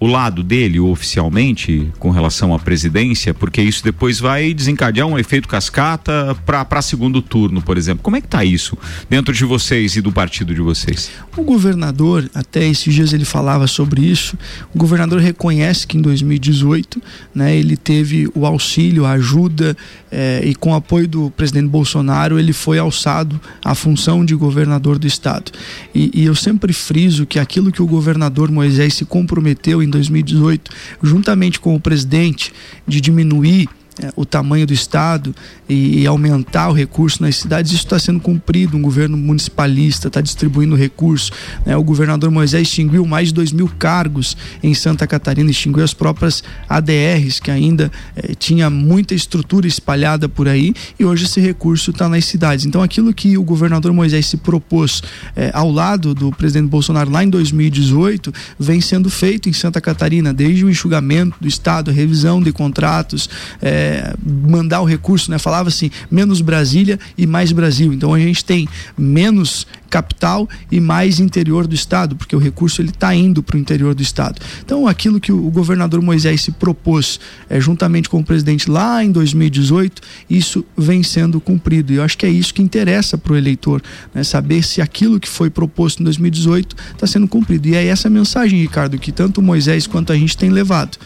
o 0.00 0.06
lado 0.06 0.42
dele 0.42 0.80
oficialmente 0.80 1.92
com 1.98 2.10
relação 2.10 2.54
à 2.54 2.58
presidência, 2.58 3.34
porque 3.34 3.60
isso 3.60 3.84
depois 3.84 4.18
vai 4.18 4.54
desencadear 4.54 5.06
um 5.06 5.18
efeito 5.18 5.46
cascata 5.46 6.34
para 6.46 6.80
segundo 6.80 7.20
turno, 7.20 7.60
por 7.60 7.76
exemplo. 7.76 8.02
Como 8.02 8.16
é 8.16 8.20
que 8.22 8.26
está 8.26 8.42
isso 8.42 8.78
dentro 9.10 9.34
de 9.34 9.44
vocês 9.44 9.96
e 9.96 10.00
do 10.00 10.10
partido 10.10 10.54
de 10.54 10.62
vocês? 10.62 11.10
O 11.36 11.42
governador, 11.42 12.30
até 12.34 12.66
esses 12.66 12.94
dias 12.94 13.12
ele 13.12 13.26
falava 13.26 13.66
sobre 13.66 14.00
isso. 14.00 14.38
O 14.74 14.78
governador 14.78 15.20
reconhece 15.20 15.86
que 15.86 15.98
em 15.98 16.00
2018, 16.00 17.02
né, 17.34 17.54
ele 17.54 17.76
teve 17.76 18.26
o 18.34 18.46
auxílio, 18.46 19.04
a 19.04 19.12
ajuda 19.12 19.76
eh, 20.10 20.42
e 20.46 20.54
com 20.54 20.70
o 20.70 20.74
apoio 20.74 21.06
do 21.06 21.30
presidente 21.30 21.68
Bolsonaro 21.68 22.38
ele 22.38 22.54
foi 22.54 22.78
alçado 22.78 23.38
à 23.62 23.74
função 23.74 24.24
de 24.24 24.34
governador 24.34 24.98
do 24.98 25.06
estado. 25.06 25.52
E, 25.94 26.10
e 26.14 26.24
eu 26.24 26.34
sempre 26.34 26.72
friso 26.72 27.26
que 27.26 27.38
aquilo 27.38 27.70
que 27.70 27.82
o 27.82 27.86
governador 27.86 28.50
Moisés 28.50 28.94
se 28.94 29.04
comprometeu 29.04 29.82
em 29.82 29.89
2018, 29.90 30.70
juntamente 31.02 31.60
com 31.60 31.74
o 31.74 31.80
presidente, 31.80 32.52
de 32.86 33.00
diminuir 33.00 33.68
é, 34.02 34.10
o 34.16 34.24
tamanho 34.24 34.66
do 34.66 34.72
Estado 34.72 35.34
e, 35.68 36.06
aumentar 36.06 36.68
o 36.68 36.72
recurso 36.72 37.22
nas 37.22 37.36
cidades, 37.36 37.70
isso 37.70 37.84
está 37.84 37.98
sendo 37.98 38.18
cumprido. 38.18 38.76
Um 38.76 38.82
governo 38.82 39.16
municipalista 39.16 40.08
está 40.08 40.20
distribuindo 40.20 40.74
recursos. 40.74 41.30
Né? 41.66 41.76
O 41.76 41.84
governador 41.84 42.30
Moisés 42.30 42.62
extinguiu 42.62 43.04
mais 43.06 43.28
de 43.28 43.34
dois 43.34 43.52
mil 43.52 43.68
cargos 43.78 44.36
em 44.62 44.72
Santa 44.74 45.06
Catarina, 45.06 45.50
extinguiu 45.50 45.84
as 45.84 45.92
próprias 45.92 46.42
ADRs, 46.68 47.40
que 47.40 47.50
ainda 47.50 47.92
eh, 48.16 48.34
tinha 48.38 48.70
muita 48.70 49.14
estrutura 49.14 49.66
espalhada 49.66 50.28
por 50.28 50.48
aí, 50.48 50.74
e 50.98 51.04
hoje 51.04 51.26
esse 51.26 51.40
recurso 51.40 51.90
está 51.90 52.08
nas 52.08 52.24
cidades. 52.24 52.64
Então, 52.64 52.82
aquilo 52.82 53.12
que 53.12 53.36
o 53.36 53.42
governador 53.42 53.92
Moisés 53.92 54.26
se 54.26 54.38
propôs 54.38 55.02
eh, 55.36 55.50
ao 55.52 55.70
lado 55.70 56.14
do 56.14 56.32
presidente 56.32 56.68
Bolsonaro 56.68 57.10
lá 57.10 57.22
em 57.22 57.28
2018 57.28 58.32
vem 58.58 58.80
sendo 58.80 59.10
feito 59.10 59.48
em 59.48 59.52
Santa 59.52 59.80
Catarina, 59.80 60.32
desde 60.32 60.64
o 60.64 60.70
enxugamento 60.70 61.36
do 61.40 61.46
Estado, 61.46 61.90
a 61.90 61.94
revisão 61.94 62.42
de 62.42 62.52
contratos. 62.52 63.28
Eh, 63.60 63.89
mandar 64.24 64.80
o 64.80 64.84
recurso, 64.84 65.30
né? 65.30 65.38
Falava 65.38 65.68
assim, 65.68 65.90
menos 66.10 66.40
Brasília 66.40 66.98
e 67.16 67.26
mais 67.26 67.52
Brasil. 67.52 67.92
Então 67.92 68.14
a 68.14 68.18
gente 68.18 68.44
tem 68.44 68.68
menos 68.96 69.66
capital 69.88 70.48
e 70.70 70.78
mais 70.80 71.18
interior 71.18 71.66
do 71.66 71.74
estado, 71.74 72.14
porque 72.14 72.34
o 72.34 72.38
recurso 72.38 72.80
ele 72.80 72.90
está 72.90 73.14
indo 73.14 73.42
para 73.42 73.56
o 73.56 73.58
interior 73.58 73.94
do 73.94 74.02
estado. 74.02 74.40
Então 74.64 74.86
aquilo 74.86 75.20
que 75.20 75.32
o 75.32 75.50
governador 75.50 76.00
Moisés 76.00 76.42
se 76.42 76.52
propôs, 76.52 77.18
é, 77.48 77.60
juntamente 77.60 78.08
com 78.08 78.20
o 78.20 78.24
presidente 78.24 78.70
lá 78.70 79.04
em 79.04 79.10
2018, 79.10 80.00
isso 80.30 80.64
vem 80.76 81.02
sendo 81.02 81.40
cumprido. 81.40 81.92
E 81.92 81.96
eu 81.96 82.04
acho 82.04 82.16
que 82.16 82.24
é 82.24 82.30
isso 82.30 82.54
que 82.54 82.62
interessa 82.62 83.18
para 83.18 83.32
o 83.32 83.36
eleitor, 83.36 83.82
né? 84.14 84.22
saber 84.22 84.62
se 84.62 84.80
aquilo 84.80 85.18
que 85.18 85.28
foi 85.28 85.50
proposto 85.50 86.00
em 86.00 86.04
2018 86.04 86.76
está 86.94 87.06
sendo 87.06 87.26
cumprido. 87.26 87.68
E 87.68 87.74
é 87.74 87.86
essa 87.86 88.08
mensagem, 88.08 88.60
Ricardo, 88.60 88.98
que 88.98 89.10
tanto 89.10 89.42
Moisés 89.42 89.86
quanto 89.86 90.12
a 90.12 90.16
gente 90.16 90.36
tem 90.36 90.50
levado 90.50 90.98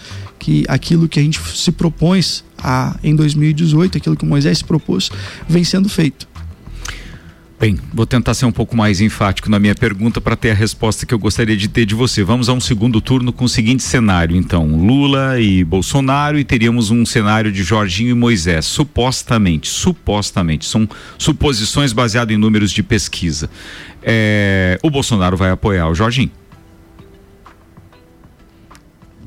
que 0.44 0.62
aquilo 0.68 1.08
que 1.08 1.18
a 1.18 1.22
gente 1.22 1.40
se 1.54 1.72
propõe 1.72 2.20
a, 2.58 2.98
em 3.02 3.16
2018, 3.16 3.96
aquilo 3.96 4.14
que 4.14 4.26
Moisés 4.26 4.58
se 4.58 4.64
propôs, 4.64 5.10
vem 5.48 5.64
sendo 5.64 5.88
feito. 5.88 6.28
Bem, 7.58 7.78
vou 7.94 8.04
tentar 8.04 8.34
ser 8.34 8.44
um 8.44 8.52
pouco 8.52 8.76
mais 8.76 9.00
enfático 9.00 9.48
na 9.48 9.58
minha 9.58 9.74
pergunta 9.74 10.20
para 10.20 10.36
ter 10.36 10.50
a 10.50 10.54
resposta 10.54 11.06
que 11.06 11.14
eu 11.14 11.18
gostaria 11.18 11.56
de 11.56 11.66
ter 11.66 11.86
de 11.86 11.94
você. 11.94 12.22
Vamos 12.22 12.50
a 12.50 12.52
um 12.52 12.60
segundo 12.60 13.00
turno 13.00 13.32
com 13.32 13.46
o 13.46 13.48
seguinte 13.48 13.82
cenário, 13.82 14.36
então: 14.36 14.66
Lula 14.76 15.40
e 15.40 15.64
Bolsonaro 15.64 16.38
e 16.38 16.44
teríamos 16.44 16.90
um 16.90 17.06
cenário 17.06 17.50
de 17.50 17.62
Jorginho 17.62 18.10
e 18.10 18.14
Moisés, 18.14 18.66
supostamente, 18.66 19.66
supostamente, 19.66 20.66
são 20.66 20.86
suposições 21.16 21.94
baseadas 21.94 22.36
em 22.36 22.38
números 22.38 22.70
de 22.70 22.82
pesquisa. 22.82 23.48
É, 24.02 24.78
o 24.82 24.90
Bolsonaro 24.90 25.38
vai 25.38 25.50
apoiar 25.50 25.88
o 25.88 25.94
Jorginho. 25.94 26.30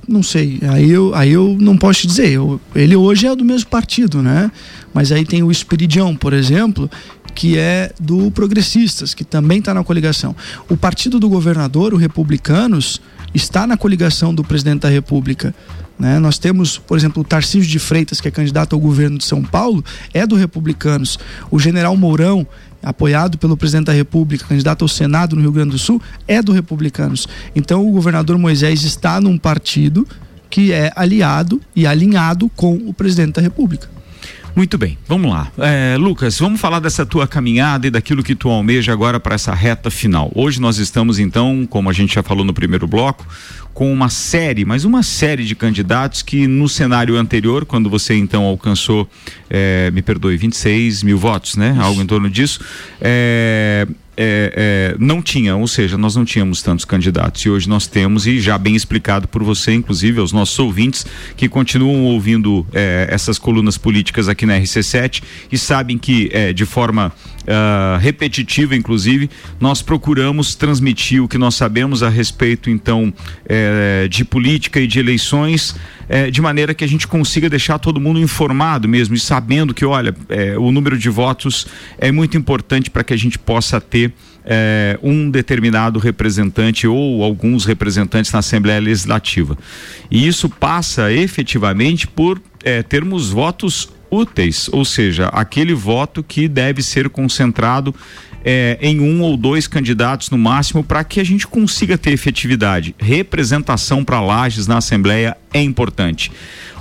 Não 0.08 0.24
sei, 0.24 0.60
aí 0.70 0.90
eu, 0.90 1.14
aí 1.14 1.34
eu 1.34 1.58
não 1.60 1.78
posso 1.78 2.02
te 2.02 2.08
dizer. 2.08 2.30
Eu, 2.30 2.62
ele 2.74 2.96
hoje 2.96 3.28
é 3.28 3.36
do 3.36 3.44
mesmo 3.44 3.70
partido, 3.70 4.24
né? 4.24 4.50
Mas 4.94 5.12
aí 5.12 5.26
tem 5.26 5.44
o 5.44 5.52
Espiridião, 5.52 6.16
por 6.16 6.32
exemplo, 6.32 6.90
que 7.36 7.58
é 7.58 7.92
do 8.00 8.32
Progressistas, 8.32 9.14
que 9.14 9.26
também 9.26 9.60
está 9.60 9.74
na 9.74 9.84
coligação. 9.84 10.36
O 10.70 10.78
partido 10.78 11.20
do 11.20 11.28
governador, 11.28 11.94
o 11.94 11.98
Republicanos, 11.98 13.02
está 13.34 13.68
na 13.68 13.76
coligação 13.76 14.34
do 14.34 14.44
presidente 14.44 14.82
da 14.82 14.90
República. 14.90 15.54
Né? 16.00 16.20
Nós 16.20 16.38
temos, 16.38 16.78
por 16.78 16.98
exemplo, 16.98 17.22
o 17.22 17.26
Tarcísio 17.26 17.70
de 17.70 17.80
Freitas, 17.80 18.22
que 18.22 18.28
é 18.28 18.32
candidato 18.32 18.74
ao 18.74 18.80
governo 18.80 19.18
de 19.18 19.26
São 19.26 19.44
Paulo, 19.44 19.84
é 20.14 20.26
do 20.26 20.36
Republicanos. 20.36 21.20
O 21.52 21.60
general 21.60 21.96
Mourão, 21.98 22.48
apoiado 22.90 23.38
pelo 23.38 23.58
presidente 23.58 23.88
da 23.88 23.94
República, 23.94 24.46
candidato 24.46 24.84
ao 24.84 24.88
Senado 24.88 25.36
no 25.36 25.42
Rio 25.42 25.52
Grande 25.52 25.72
do 25.72 25.78
Sul, 25.78 26.02
é 26.28 26.42
do 26.42 26.52
Republicanos. 26.52 27.28
Então 27.56 27.88
o 27.88 27.92
governador 27.92 28.38
Moisés 28.38 28.84
está 28.84 29.20
num 29.20 29.38
partido 29.38 30.08
que 30.50 30.72
é 30.72 30.92
aliado 30.96 31.62
e 31.76 31.86
alinhado 31.86 32.50
com 32.56 32.74
o 32.74 32.94
presidente 32.94 33.36
da 33.36 33.42
República. 33.42 33.90
Muito 34.58 34.76
bem, 34.76 34.98
vamos 35.08 35.30
lá. 35.30 35.52
É, 35.60 35.96
Lucas, 36.00 36.40
vamos 36.40 36.60
falar 36.60 36.80
dessa 36.80 37.06
tua 37.06 37.28
caminhada 37.28 37.86
e 37.86 37.92
daquilo 37.92 38.24
que 38.24 38.34
tu 38.34 38.50
almeja 38.50 38.92
agora 38.92 39.20
para 39.20 39.36
essa 39.36 39.54
reta 39.54 39.92
final. 39.92 40.32
Hoje 40.34 40.60
nós 40.60 40.80
estamos, 40.80 41.20
então, 41.20 41.68
como 41.70 41.92
a 41.92 41.94
gente 41.94 42.16
já 42.16 42.24
falou 42.24 42.44
no 42.44 42.52
primeiro 42.52 42.88
bloco, 42.88 43.24
com 43.72 43.94
uma 43.94 44.10
série, 44.10 44.66
mas 44.66 44.84
uma 44.84 45.04
série 45.04 45.46
de 45.46 45.54
candidatos 45.54 46.24
que 46.24 46.48
no 46.48 46.68
cenário 46.68 47.18
anterior, 47.18 47.68
quando 47.68 47.88
você 47.88 48.16
então 48.16 48.46
alcançou, 48.46 49.08
é, 49.48 49.92
me 49.92 50.02
perdoe, 50.02 50.36
26 50.36 51.04
mil 51.04 51.20
votos, 51.20 51.56
né? 51.56 51.78
Algo 51.80 52.02
em 52.02 52.08
torno 52.08 52.28
disso. 52.28 52.60
É, 53.00 53.88
é, 54.18 54.94
é, 54.94 54.96
não 55.00 55.22
tinha, 55.22 55.56
ou 55.56 55.68
seja, 55.68 55.98
nós 55.98 56.16
não 56.16 56.26
tínhamos 56.26 56.62
tantos 56.64 56.84
candidatos. 56.84 57.42
E 57.44 57.50
hoje 57.50 57.70
nós 57.70 57.86
temos 57.86 58.26
e 58.26 58.40
já 58.40 58.58
bem 58.58 58.76
explicado 58.76 59.28
por 59.28 59.44
você, 59.44 59.74
inclusive 59.74 60.20
aos 60.20 60.32
nossos 60.32 60.58
ouvintes 60.58 61.06
que 61.36 61.48
continuam 61.48 62.06
ouvindo 62.06 62.66
é, 62.74 63.08
essas 63.12 63.38
colunas 63.38 63.78
políticas 63.78 64.28
aqui 64.28 64.46
na 64.46 64.60
RC7 64.60 65.22
e 65.52 65.58
sabem 65.58 65.98
que 65.98 66.30
é, 66.34 66.52
de 66.52 66.66
forma 66.66 67.14
uh, 67.48 67.98
repetitiva, 68.00 68.76
inclusive, 68.76 69.30
nós 69.60 69.82
procuramos 69.82 70.56
transmitir 70.56 71.24
o 71.24 71.28
que 71.28 71.38
nós 71.38 71.56
sabemos 71.56 72.04
a 72.04 72.10
respeito, 72.10 72.70
então, 72.70 73.14
eh, 73.48 74.08
de 74.10 74.26
política 74.26 74.80
e 74.80 74.88
de 74.88 75.00
eleições, 75.00 75.76
eh, 76.10 76.30
de 76.30 76.42
maneira 76.42 76.74
que 76.74 76.84
a 76.84 76.88
gente 76.88 77.08
consiga 77.08 77.50
deixar 77.50 77.80
todo 77.80 78.00
mundo 78.00 78.20
informado 78.20 78.88
mesmo 78.88 79.16
e 79.16 79.20
sabendo 79.20 79.74
que, 79.74 79.86
olha, 79.86 80.16
eh, 80.30 80.58
o 80.58 80.72
número 80.72 80.98
de 80.98 81.10
votos 81.10 81.68
é 81.98 82.12
muito 82.12 82.38
importante 82.38 82.90
para 82.90 83.04
que 83.04 83.14
a 83.14 83.18
gente 83.18 83.40
possa 83.40 83.80
ter 83.80 84.14
é, 84.50 84.98
um 85.04 85.30
determinado 85.30 86.00
representante 86.00 86.88
ou 86.88 87.22
alguns 87.22 87.66
representantes 87.66 88.32
na 88.32 88.40
Assembleia 88.40 88.80
Legislativa. 88.80 89.58
E 90.10 90.26
isso 90.26 90.50
passa 90.50 91.12
efetivamente 91.12 92.08
por 92.08 92.42
é, 92.64 92.82
termos 92.82 93.30
votos 93.30 93.90
úteis, 94.10 94.70
ou 94.72 94.86
seja, 94.86 95.28
aquele 95.28 95.74
voto 95.74 96.24
que 96.24 96.48
deve 96.48 96.82
ser 96.82 97.10
concentrado 97.10 97.94
é, 98.44 98.78
em 98.82 99.00
um 99.00 99.22
ou 99.22 99.36
dois 99.36 99.68
candidatos 99.68 100.30
no 100.30 100.38
máximo 100.38 100.84
para 100.84 101.04
que 101.04 101.20
a 101.20 101.24
gente 101.24 101.46
consiga 101.46 101.98
ter 101.98 102.12
efetividade. 102.12 102.96
Representação 102.98 104.04
para 104.04 104.22
Lages 104.22 104.68
na 104.68 104.78
Assembleia 104.78 105.36
é 105.54 105.62
importante. 105.62 106.32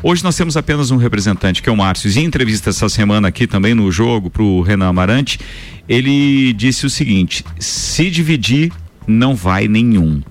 Hoje 0.02 0.22
nós 0.22 0.36
temos 0.36 0.56
apenas 0.56 0.90
um 0.90 0.96
representante, 0.96 1.62
que 1.62 1.68
é 1.68 1.72
o 1.72 1.76
Márcio. 1.76 2.08
E 2.08 2.18
em 2.20 2.24
entrevista 2.24 2.70
essa 2.70 2.88
semana 2.88 3.28
aqui 3.28 3.46
também 3.46 3.74
no 3.74 3.90
jogo 3.90 4.30
para 4.30 4.42
o 4.42 4.62
Renan 4.62 4.88
Amarante, 4.88 5.40
ele 5.88 6.52
disse 6.52 6.86
o 6.86 6.90
seguinte: 6.90 7.44
se 7.58 8.10
dividir, 8.10 8.72
não 9.06 9.34
vai 9.34 9.66
nenhum. 9.66 10.22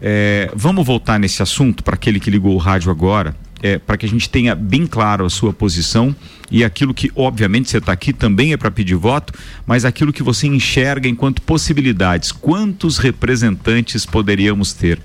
É, 0.00 0.50
vamos 0.54 0.86
voltar 0.86 1.18
nesse 1.18 1.42
assunto 1.42 1.82
para 1.82 1.94
aquele 1.94 2.20
que 2.20 2.30
ligou 2.30 2.54
o 2.54 2.58
rádio 2.58 2.90
agora, 2.90 3.34
é, 3.62 3.78
para 3.78 3.96
que 3.96 4.06
a 4.06 4.08
gente 4.08 4.28
tenha 4.28 4.54
bem 4.54 4.86
claro 4.86 5.24
a 5.24 5.30
sua 5.30 5.52
posição 5.52 6.14
e 6.50 6.64
aquilo 6.64 6.94
que, 6.94 7.10
obviamente, 7.14 7.70
você 7.70 7.78
está 7.78 7.92
aqui 7.92 8.12
também 8.12 8.52
é 8.52 8.56
para 8.56 8.70
pedir 8.70 8.94
voto, 8.94 9.32
mas 9.66 9.84
aquilo 9.84 10.12
que 10.12 10.22
você 10.22 10.46
enxerga 10.46 11.08
enquanto 11.08 11.42
possibilidades. 11.42 12.32
Quantos 12.32 12.98
representantes 12.98 14.06
poderíamos 14.06 14.72
ter? 14.72 15.00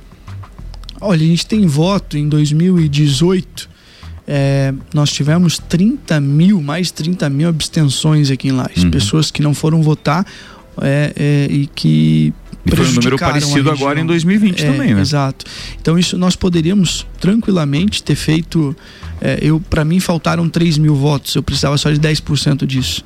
Olha, 1.02 1.24
a 1.24 1.28
gente 1.28 1.46
tem 1.46 1.66
voto 1.68 2.18
em 2.18 2.30
2018 2.30 3.74
é, 4.28 4.74
nós 4.94 5.12
tivemos 5.12 5.60
30 5.60 6.20
mil, 6.22 6.62
mais 6.62 6.92
30 6.92 7.30
mil 7.30 7.50
abstenções 7.50 8.32
aqui 8.32 8.48
em 8.48 8.52
Lages. 8.52 8.84
Uhum. 8.84 8.92
Pessoas 8.92 9.30
que 9.30 9.42
não 9.42 9.54
foram 9.54 9.82
votar 9.82 10.26
é, 10.82 11.13
é, 11.16 11.48
e 11.54 11.68
que. 11.68 12.34
E 12.65 12.76
foi 12.76 12.88
um 12.88 12.91
número 12.91 13.17
parecido 13.17 13.69
agora 13.69 13.99
em 13.99 14.06
2020 14.06 14.63
é, 14.63 14.71
também, 14.71 14.93
né? 14.93 15.02
Exato. 15.02 15.45
Então, 15.82 15.99
isso 15.99 16.17
nós 16.17 16.36
poderíamos 16.36 17.06
tranquilamente 17.19 18.02
ter 18.02 18.15
feito. 18.15 18.76
É, 19.19 19.39
eu 19.41 19.60
Para 19.60 19.84
mim, 19.84 19.99
faltaram 19.99 20.47
3 20.47 20.78
mil 20.78 20.95
votos, 20.95 21.36
eu 21.36 21.43
precisava 21.43 21.78
só 21.78 21.91
de 21.91 21.99
10% 21.99 22.65
disso. 22.65 23.04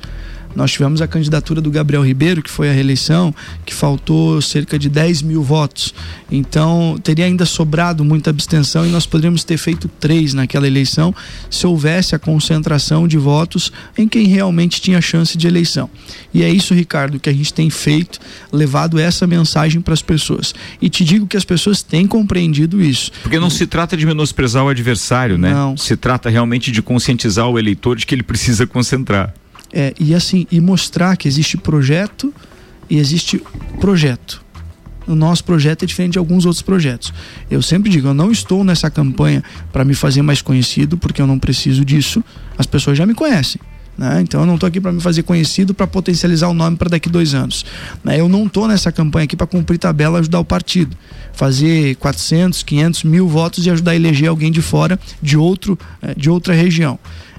Nós 0.58 0.72
tivemos 0.72 1.00
a 1.00 1.06
candidatura 1.06 1.60
do 1.60 1.70
Gabriel 1.70 2.04
Ribeiro, 2.04 2.42
que 2.42 2.50
foi 2.50 2.68
a 2.68 2.72
reeleição, 2.72 3.32
que 3.64 3.72
faltou 3.72 4.42
cerca 4.42 4.76
de 4.76 4.88
10 4.88 5.22
mil 5.22 5.40
votos. 5.40 5.94
Então, 6.28 6.98
teria 7.00 7.26
ainda 7.26 7.46
sobrado 7.46 8.04
muita 8.04 8.30
abstenção 8.30 8.84
e 8.84 8.88
nós 8.88 9.06
poderíamos 9.06 9.44
ter 9.44 9.56
feito 9.56 9.86
três 9.86 10.34
naquela 10.34 10.66
eleição 10.66 11.14
se 11.48 11.64
houvesse 11.64 12.16
a 12.16 12.18
concentração 12.18 13.06
de 13.06 13.16
votos 13.16 13.70
em 13.96 14.08
quem 14.08 14.26
realmente 14.26 14.80
tinha 14.80 15.00
chance 15.00 15.38
de 15.38 15.46
eleição. 15.46 15.88
E 16.34 16.42
é 16.42 16.50
isso, 16.50 16.74
Ricardo, 16.74 17.20
que 17.20 17.30
a 17.30 17.32
gente 17.32 17.54
tem 17.54 17.70
feito, 17.70 18.18
levado 18.52 18.98
essa 18.98 19.28
mensagem 19.28 19.80
para 19.80 19.94
as 19.94 20.02
pessoas. 20.02 20.52
E 20.82 20.90
te 20.90 21.04
digo 21.04 21.28
que 21.28 21.36
as 21.36 21.44
pessoas 21.44 21.84
têm 21.84 22.04
compreendido 22.04 22.82
isso. 22.82 23.12
Porque 23.22 23.38
não 23.38 23.48
se 23.48 23.64
trata 23.64 23.96
de 23.96 24.04
menosprezar 24.04 24.64
o 24.64 24.68
adversário, 24.68 25.38
né? 25.38 25.54
Não. 25.54 25.76
Se 25.76 25.96
trata 25.96 26.28
realmente 26.28 26.72
de 26.72 26.82
conscientizar 26.82 27.48
o 27.48 27.60
eleitor 27.60 27.96
de 27.96 28.04
que 28.04 28.12
ele 28.12 28.24
precisa 28.24 28.66
concentrar. 28.66 29.32
É, 29.72 29.92
e 29.98 30.14
assim, 30.14 30.46
e 30.50 30.60
mostrar 30.60 31.16
que 31.16 31.28
existe 31.28 31.56
projeto 31.56 32.32
e 32.88 32.98
existe 32.98 33.42
projeto. 33.80 34.42
O 35.06 35.14
nosso 35.14 35.42
projeto 35.42 35.84
é 35.84 35.86
diferente 35.86 36.12
de 36.12 36.18
alguns 36.18 36.44
outros 36.44 36.60
projetos. 36.60 37.12
Eu 37.50 37.62
sempre 37.62 37.90
digo, 37.90 38.08
eu 38.08 38.14
não 38.14 38.30
estou 38.30 38.62
nessa 38.62 38.90
campanha 38.90 39.42
para 39.72 39.84
me 39.84 39.94
fazer 39.94 40.20
mais 40.20 40.42
conhecido, 40.42 40.98
porque 40.98 41.20
eu 41.20 41.26
não 41.26 41.38
preciso 41.38 41.82
disso. 41.84 42.22
As 42.58 42.66
pessoas 42.66 42.98
já 42.98 43.06
me 43.06 43.14
conhecem. 43.14 43.60
Né? 43.96 44.20
Então 44.20 44.40
eu 44.40 44.46
não 44.46 44.54
estou 44.54 44.68
aqui 44.68 44.80
para 44.80 44.92
me 44.92 45.00
fazer 45.00 45.24
conhecido 45.24 45.74
para 45.74 45.86
potencializar 45.86 46.48
o 46.48 46.54
nome 46.54 46.76
para 46.76 46.90
daqui 46.90 47.08
dois 47.08 47.34
anos. 47.34 47.64
Né? 48.04 48.20
Eu 48.20 48.28
não 48.28 48.46
estou 48.46 48.68
nessa 48.68 48.92
campanha 48.92 49.24
aqui 49.24 49.34
para 49.34 49.46
cumprir 49.46 49.78
tabela 49.78 50.20
ajudar 50.20 50.38
o 50.38 50.44
partido, 50.44 50.96
fazer 51.32 51.96
400, 51.96 52.62
500 52.62 53.04
mil 53.04 53.26
votos 53.26 53.66
e 53.66 53.70
ajudar 53.70 53.92
a 53.92 53.96
eleger 53.96 54.28
alguém 54.28 54.52
de 54.52 54.62
fora 54.62 55.00
de 55.20 55.36
outro, 55.36 55.76
eh, 56.00 56.14
de 56.16 56.30
outra 56.30 56.54
região 56.54 56.98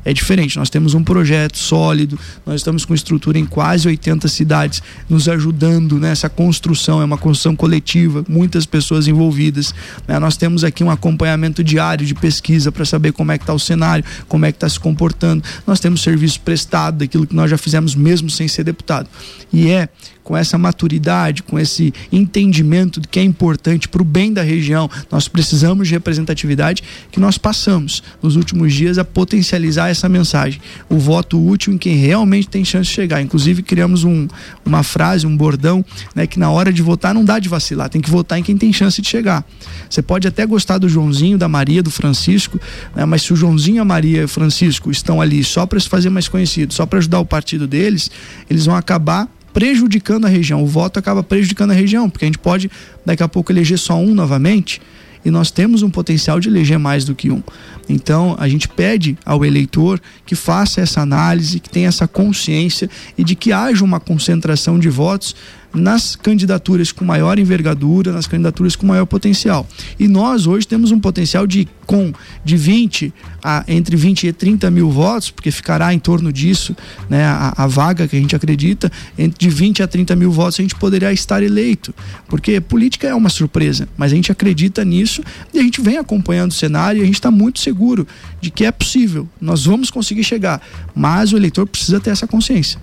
é 0.10 0.14
diferente. 0.14 0.58
Nós 0.58 0.72
temos 0.72 0.96
um 0.96 1.04
projeto 1.04 1.56
sólido, 1.56 2.18
nós 2.44 2.56
estamos 2.56 2.84
com 2.84 2.96
estrutura 2.96 3.38
em 3.38 3.46
quase 3.46 3.88
80 3.88 4.28
cidades, 4.28 4.82
nos 5.08 5.30
ajudando 5.30 6.00
nessa 6.00 6.28
construção, 6.28 7.00
é 7.00 7.06
uma 7.06 7.18
construção 7.18 7.56
coletiva, 7.56 8.26
muitas 8.28 8.66
pessoas 8.66 9.08
envolvidas. 9.08 9.74
Né? 10.08 10.18
Nós 10.18 10.36
temos 10.36 10.64
aqui 10.64 10.84
um 10.84 10.90
acompanhamento 10.90 11.64
diário 11.64 12.08
de 12.08 12.16
pesquisa 12.16 12.72
para 12.72 12.86
saber 12.86 13.12
como 13.12 13.32
é 13.32 13.38
que 13.38 13.44
está 13.44 13.54
o 13.54 13.60
cenário, 13.60 14.04
como 14.28 14.48
é 14.48 14.52
que 14.52 14.56
está 14.56 14.68
se 14.68 14.80
comportando. 14.80 15.44
Nós 15.68 15.80
temos 15.80 16.02
serviço 16.02 16.42
prestado 16.42 16.98
daquilo 16.98 17.28
que 17.28 17.36
nós 17.36 17.52
já 17.52 17.58
fizemos 17.58 17.94
mesmo 17.94 18.32
sem 18.32 18.48
ser 18.48 18.64
deputado. 18.64 19.08
E 19.54 19.70
é 19.70 19.90
com 20.30 20.38
essa 20.38 20.60
maturidade, 20.60 21.42
com 21.42 21.60
esse 21.60 21.92
entendimento 22.12 23.02
de 23.02 23.08
que 23.08 23.20
é 23.20 23.24
importante 23.24 23.90
para 23.90 24.04
o 24.04 24.06
bem 24.06 24.32
da 24.32 24.44
região, 24.44 24.88
nós 25.10 25.28
precisamos 25.28 25.88
de 25.88 25.96
representatividade, 25.96 26.84
que 27.12 27.20
nós 27.20 27.40
passamos 27.40 28.04
nos 28.22 28.36
últimos 28.36 28.72
dias 28.72 29.00
a 29.00 29.04
potencializar 29.04 29.90
essa 29.90 29.99
mensagem. 30.08 30.62
O 30.88 30.98
voto 30.98 31.44
útil 31.44 31.74
em 31.74 31.78
quem 31.78 31.96
realmente 31.96 32.48
tem 32.48 32.64
chance 32.64 32.90
de 32.90 32.96
chegar. 32.96 33.22
Inclusive, 33.22 33.64
criamos 33.64 34.04
um, 34.04 34.28
uma 34.64 34.84
frase, 34.84 35.26
um 35.26 35.36
bordão, 35.36 35.84
né, 36.16 36.28
que 36.28 36.40
na 36.40 36.50
hora 36.52 36.72
de 36.72 36.82
votar 36.82 37.14
não 37.14 37.26
dá 37.26 37.40
de 37.40 37.50
vacilar, 37.50 37.90
tem 37.90 38.00
que 38.00 38.10
votar 38.10 38.40
em 38.40 38.44
quem 38.44 38.56
tem 38.56 38.72
chance 38.72 39.02
de 39.02 39.10
chegar. 39.10 39.44
Você 39.90 40.02
pode 40.02 40.28
até 40.28 40.46
gostar 40.46 40.78
do 40.78 40.88
Joãozinho, 40.88 41.38
da 41.38 41.50
Maria, 41.50 41.84
do 41.84 41.92
Francisco, 41.92 42.60
né, 42.96 43.04
mas 43.06 43.24
se 43.24 43.34
o 43.34 43.36
Joãozinho, 43.36 43.82
a 43.82 43.86
Maria 43.86 44.22
e 44.22 44.24
o 44.26 44.30
Francisco 44.30 44.92
estão 44.92 45.20
ali 45.20 45.44
só 45.44 45.66
para 45.66 45.80
se 45.80 45.90
fazer 45.90 46.10
mais 46.10 46.28
conhecido, 46.28 46.74
só 46.74 46.86
para 46.86 47.00
ajudar 47.00 47.20
o 47.20 47.26
partido 47.26 47.68
deles, 47.68 48.12
eles 48.50 48.66
vão 48.66 48.76
acabar 48.76 49.28
prejudicando 49.54 50.26
a 50.26 50.30
região. 50.30 50.64
O 50.64 50.68
voto 50.68 51.00
acaba 51.00 51.24
prejudicando 51.24 51.72
a 51.72 51.74
região, 51.74 52.10
porque 52.10 52.26
a 52.26 52.28
gente 52.28 52.38
pode 52.38 52.70
daqui 53.06 53.24
a 53.24 53.28
pouco 53.28 53.52
eleger 53.52 53.78
só 53.78 53.98
um 53.98 54.14
novamente 54.14 54.80
e 55.24 55.30
nós 55.30 55.52
temos 55.52 55.84
um 55.84 55.90
potencial 55.90 56.40
de 56.40 56.48
eleger 56.48 56.80
mais 56.80 57.04
do 57.06 57.14
que 57.14 57.30
um. 57.30 57.44
Então, 57.90 58.36
a 58.40 58.48
gente 58.48 58.70
pede 58.70 59.18
ao 59.26 59.44
eleitor 59.44 60.00
que 60.26 60.36
faça 60.36 60.80
essa 60.80 61.02
análise, 61.02 61.60
que 61.60 61.70
tenha 61.70 61.88
essa 61.88 62.08
consciência 62.08 62.88
e 63.18 63.24
de 63.24 63.36
que 63.36 63.52
haja 63.52 63.84
uma 63.84 64.00
concentração 64.00 64.78
de 64.78 64.90
votos 64.90 65.36
nas 65.74 66.16
candidaturas 66.16 66.92
com 66.92 67.06
maior 67.06 67.38
envergadura, 67.38 68.12
nas 68.12 68.28
candidaturas 68.28 68.76
com 68.76 68.86
maior 68.86 69.06
potencial. 69.06 69.68
E 70.00 70.08
nós 70.08 70.48
hoje 70.48 70.68
temos 70.68 70.92
um 70.92 71.00
potencial 71.00 71.46
de 71.46 71.68
com 71.86 72.14
de 72.46 72.56
20 72.56 73.12
a 73.44 73.64
entre 73.68 73.96
20 73.96 74.28
e 74.28 74.34
30 74.34 74.70
mil 74.70 74.92
votos, 74.92 75.32
porque 75.32 75.50
ficará 75.50 75.92
em 75.94 75.98
torno 75.98 76.32
disso, 76.32 76.76
né, 77.10 77.26
a, 77.26 77.54
a 77.58 77.68
vaga 77.68 78.08
que 78.08 78.16
a 78.16 78.20
gente 78.20 78.36
acredita, 78.36 78.92
entre 79.18 79.40
de 79.40 79.50
20 79.50 79.82
a 79.82 79.88
30 79.88 80.16
mil 80.16 80.32
votos 80.32 80.60
a 80.60 80.62
gente 80.62 80.76
poderia 80.76 81.12
estar 81.12 81.42
eleito. 81.42 81.94
Porque 82.28 82.62
política 82.62 83.08
é 83.08 83.16
uma 83.16 83.30
surpresa, 83.30 83.88
mas 83.98 84.12
a 84.12 84.16
gente 84.16 84.32
acredita 84.32 84.86
nisso 84.86 85.24
e 85.54 85.60
a 85.60 85.64
gente 85.64 85.82
vem 85.82 85.98
acompanhando 85.98 86.52
o 86.52 86.54
cenário 86.54 87.00
e 87.00 87.04
a 87.04 87.06
gente 87.06 87.16
está 87.16 87.32
muito 87.32 87.60
seguro 87.60 88.08
de 88.40 88.52
que 88.52 88.66
é 88.66 88.72
possível, 88.72 89.28
nós 89.42 89.66
vamos 89.66 89.90
conseguir 89.90 90.24
chegar, 90.24 90.62
mas 90.94 91.34
o 91.34 91.38
eleitor 91.38 91.68
precisa 91.68 92.00
ter 92.00 92.12
essa 92.12 92.28
consciência. 92.28 92.80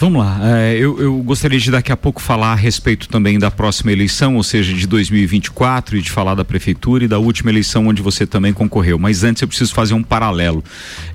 Vamos 0.00 0.24
lá, 0.24 0.38
é, 0.44 0.76
eu, 0.76 1.00
eu, 1.00 1.16
gostaria 1.24 1.58
de 1.58 1.72
daqui 1.72 1.90
a 1.90 1.96
pouco 1.96 2.22
falar 2.22 2.52
a 2.52 2.54
respeito 2.54 3.08
também 3.08 3.36
da 3.36 3.50
próxima 3.50 3.90
eleição, 3.90 4.36
ou 4.36 4.44
seja, 4.44 4.72
de 4.72 4.86
2024 4.86 5.96
e 5.96 6.00
de 6.00 6.08
falar 6.08 6.36
da 6.36 6.44
prefeitura 6.44 7.02
e 7.02 7.08
da 7.08 7.18
última 7.18 7.50
eleição 7.50 7.88
onde 7.88 8.00
você 8.00 8.24
também 8.24 8.52
concorreu. 8.52 8.96
Mas 8.96 9.24
antes 9.24 9.42
eu 9.42 9.48
preciso 9.48 9.74
fazer 9.74 9.94
um 9.94 10.02
paralelo. 10.04 10.62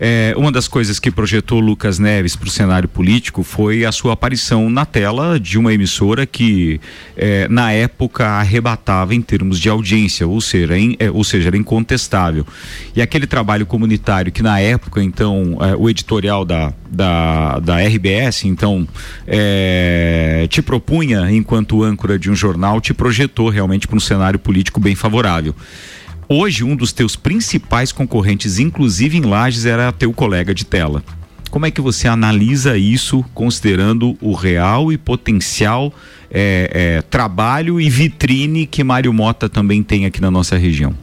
É, 0.01 0.33
uma 0.35 0.51
das 0.51 0.67
coisas 0.67 0.99
que 0.99 1.09
projetou 1.09 1.61
Lucas 1.61 1.97
Neves 1.97 2.35
para 2.35 2.49
o 2.49 2.51
cenário 2.51 2.89
político 2.89 3.41
foi 3.41 3.85
a 3.85 3.91
sua 3.93 4.11
aparição 4.11 4.69
na 4.69 4.85
tela 4.85 5.39
de 5.39 5.57
uma 5.57 5.73
emissora 5.73 6.25
que 6.25 6.81
é, 7.15 7.47
na 7.47 7.71
época 7.71 8.27
arrebatava 8.31 9.15
em 9.15 9.21
termos 9.21 9.61
de 9.61 9.69
audiência, 9.69 10.27
ou 10.27 10.41
seja, 10.41 10.77
em, 10.77 10.97
é, 10.99 11.09
ou 11.09 11.23
seja, 11.23 11.47
era 11.47 11.55
incontestável. 11.55 12.45
E 12.93 13.01
aquele 13.01 13.27
trabalho 13.27 13.65
comunitário 13.65 14.29
que 14.29 14.43
na 14.43 14.59
época, 14.59 15.01
então, 15.01 15.57
o 15.79 15.89
editorial 15.89 16.43
da, 16.43 16.73
da, 16.91 17.59
da 17.59 17.77
RBS, 17.77 18.43
então 18.43 18.72
é, 19.27 20.47
te 20.49 20.61
propunha, 20.61 21.31
enquanto 21.31 21.83
âncora 21.83 22.17
de 22.17 22.29
um 22.29 22.35
jornal, 22.35 22.79
te 22.81 22.93
projetou 22.93 23.49
realmente 23.49 23.87
para 23.87 23.97
um 23.97 23.99
cenário 23.99 24.39
político 24.39 24.79
bem 24.79 24.95
favorável. 24.95 25.55
Hoje, 26.27 26.63
um 26.63 26.75
dos 26.75 26.91
teus 26.91 27.15
principais 27.15 27.91
concorrentes, 27.91 28.59
inclusive 28.59 29.17
em 29.17 29.21
Lages, 29.21 29.65
era 29.65 29.91
teu 29.91 30.11
colega 30.13 30.53
de 30.53 30.65
tela. 30.65 31.03
Como 31.51 31.67
é 31.67 31.71
que 31.71 31.81
você 31.81 32.07
analisa 32.07 32.75
isso, 32.77 33.23
considerando 33.33 34.17
o 34.19 34.33
real 34.33 34.91
e 34.91 34.97
potencial 34.97 35.93
é, 36.31 36.69
é, 36.73 37.01
trabalho 37.03 37.79
e 37.79 37.89
vitrine 37.89 38.65
que 38.65 38.83
Mário 38.83 39.13
Mota 39.13 39.47
também 39.47 39.83
tem 39.83 40.07
aqui 40.07 40.19
na 40.19 40.31
nossa 40.31 40.57
região? 40.57 40.95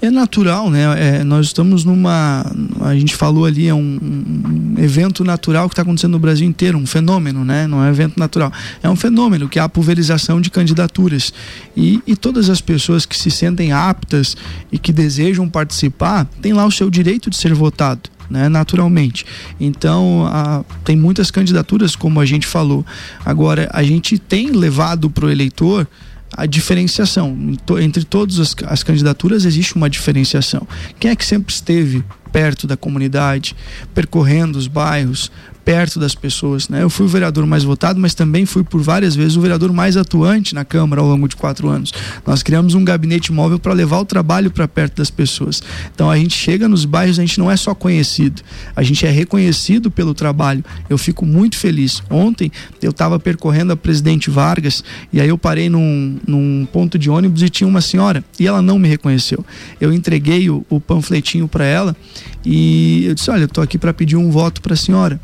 É 0.00 0.10
natural, 0.10 0.70
né? 0.70 0.84
É, 0.98 1.24
nós 1.24 1.46
estamos 1.46 1.84
numa. 1.84 2.44
A 2.82 2.94
gente 2.94 3.14
falou 3.14 3.46
ali, 3.46 3.66
é 3.66 3.74
um, 3.74 3.98
um 4.02 4.74
evento 4.78 5.24
natural 5.24 5.68
que 5.68 5.72
está 5.72 5.82
acontecendo 5.82 6.12
no 6.12 6.18
Brasil 6.18 6.46
inteiro, 6.46 6.76
um 6.76 6.86
fenômeno, 6.86 7.44
né? 7.44 7.66
Não 7.66 7.82
é 7.82 7.88
um 7.88 7.90
evento 7.90 8.18
natural, 8.18 8.52
é 8.82 8.90
um 8.90 8.96
fenômeno 8.96 9.48
que 9.48 9.58
é 9.58 9.62
a 9.62 9.68
pulverização 9.68 10.38
de 10.40 10.50
candidaturas 10.50 11.32
e, 11.74 12.02
e 12.06 12.14
todas 12.14 12.50
as 12.50 12.60
pessoas 12.60 13.06
que 13.06 13.16
se 13.16 13.30
sentem 13.30 13.72
aptas 13.72 14.36
e 14.70 14.78
que 14.78 14.92
desejam 14.92 15.48
participar 15.48 16.26
têm 16.42 16.52
lá 16.52 16.66
o 16.66 16.70
seu 16.70 16.90
direito 16.90 17.30
de 17.30 17.36
ser 17.36 17.54
votado 17.54 18.10
né, 18.30 18.48
naturalmente. 18.48 19.24
Então, 19.58 20.26
a, 20.26 20.64
tem 20.84 20.96
muitas 20.96 21.30
candidaturas, 21.30 21.96
como 21.96 22.20
a 22.20 22.26
gente 22.26 22.46
falou. 22.46 22.84
Agora, 23.24 23.68
a 23.72 23.82
gente 23.82 24.18
tem 24.18 24.50
levado 24.50 25.08
para 25.08 25.26
o 25.26 25.30
eleitor 25.30 25.86
a 26.32 26.46
diferenciação. 26.46 27.36
Entre 27.80 28.04
todas 28.04 28.38
as, 28.38 28.54
as, 28.66 28.82
candidaturas 28.82 29.44
existe 29.44 29.76
uma 29.76 29.88
diferenciação. 29.88 30.66
Quem 30.98 31.10
é 31.10 31.16
que 31.16 31.24
sempre 31.24 31.52
esteve 31.52 32.04
perto 32.32 32.66
da 32.66 32.76
comunidade, 32.76 33.56
percorrendo 33.94 34.58
os 34.58 34.66
bairros, 34.66 35.30
perto 35.66 35.98
das 35.98 36.14
pessoas. 36.14 36.68
Né? 36.68 36.84
Eu 36.84 36.88
fui 36.88 37.06
o 37.06 37.08
vereador 37.08 37.44
mais 37.44 37.64
votado, 37.64 37.98
mas 37.98 38.14
também 38.14 38.46
fui 38.46 38.62
por 38.62 38.80
várias 38.80 39.16
vezes 39.16 39.36
o 39.36 39.40
vereador 39.40 39.72
mais 39.72 39.96
atuante 39.96 40.54
na 40.54 40.64
Câmara 40.64 41.02
ao 41.02 41.08
longo 41.08 41.26
de 41.26 41.34
quatro 41.34 41.68
anos. 41.68 41.92
Nós 42.24 42.40
criamos 42.40 42.74
um 42.74 42.84
gabinete 42.84 43.32
móvel 43.32 43.58
para 43.58 43.72
levar 43.72 43.98
o 43.98 44.04
trabalho 44.04 44.48
para 44.48 44.68
perto 44.68 44.98
das 44.98 45.10
pessoas. 45.10 45.60
Então 45.92 46.08
a 46.08 46.16
gente 46.16 46.36
chega 46.36 46.68
nos 46.68 46.84
bairros, 46.84 47.18
a 47.18 47.22
gente 47.22 47.40
não 47.40 47.50
é 47.50 47.56
só 47.56 47.74
conhecido, 47.74 48.42
a 48.76 48.82
gente 48.84 49.04
é 49.04 49.10
reconhecido 49.10 49.90
pelo 49.90 50.14
trabalho. 50.14 50.64
Eu 50.88 50.96
fico 50.96 51.26
muito 51.26 51.56
feliz. 51.56 52.00
Ontem 52.08 52.52
eu 52.80 52.92
estava 52.92 53.18
percorrendo 53.18 53.72
a 53.72 53.76
Presidente 53.76 54.30
Vargas 54.30 54.84
e 55.12 55.20
aí 55.20 55.28
eu 55.28 55.36
parei 55.36 55.68
num, 55.68 56.16
num 56.24 56.64
ponto 56.72 56.96
de 56.96 57.10
ônibus 57.10 57.42
e 57.42 57.48
tinha 57.48 57.66
uma 57.66 57.80
senhora 57.80 58.24
e 58.38 58.46
ela 58.46 58.62
não 58.62 58.78
me 58.78 58.86
reconheceu. 58.86 59.44
Eu 59.80 59.92
entreguei 59.92 60.48
o, 60.48 60.64
o 60.70 60.80
panfletinho 60.80 61.48
para 61.48 61.64
ela 61.64 61.96
e 62.44 63.06
eu 63.06 63.14
disse: 63.16 63.28
Olha, 63.32 63.42
eu 63.42 63.46
estou 63.46 63.64
aqui 63.64 63.76
para 63.76 63.92
pedir 63.92 64.14
um 64.14 64.30
voto 64.30 64.62
para 64.62 64.74
a 64.74 64.76
senhora. 64.76 65.20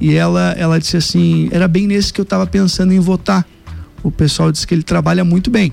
E 0.00 0.14
ela, 0.14 0.54
ela 0.58 0.78
disse 0.78 0.96
assim: 0.96 1.48
era 1.52 1.66
bem 1.66 1.86
nesse 1.86 2.12
que 2.12 2.20
eu 2.20 2.24
estava 2.24 2.46
pensando 2.46 2.92
em 2.92 3.00
votar. 3.00 3.46
O 4.02 4.10
pessoal 4.10 4.52
disse 4.52 4.66
que 4.66 4.74
ele 4.74 4.82
trabalha 4.82 5.24
muito 5.24 5.50
bem. 5.50 5.72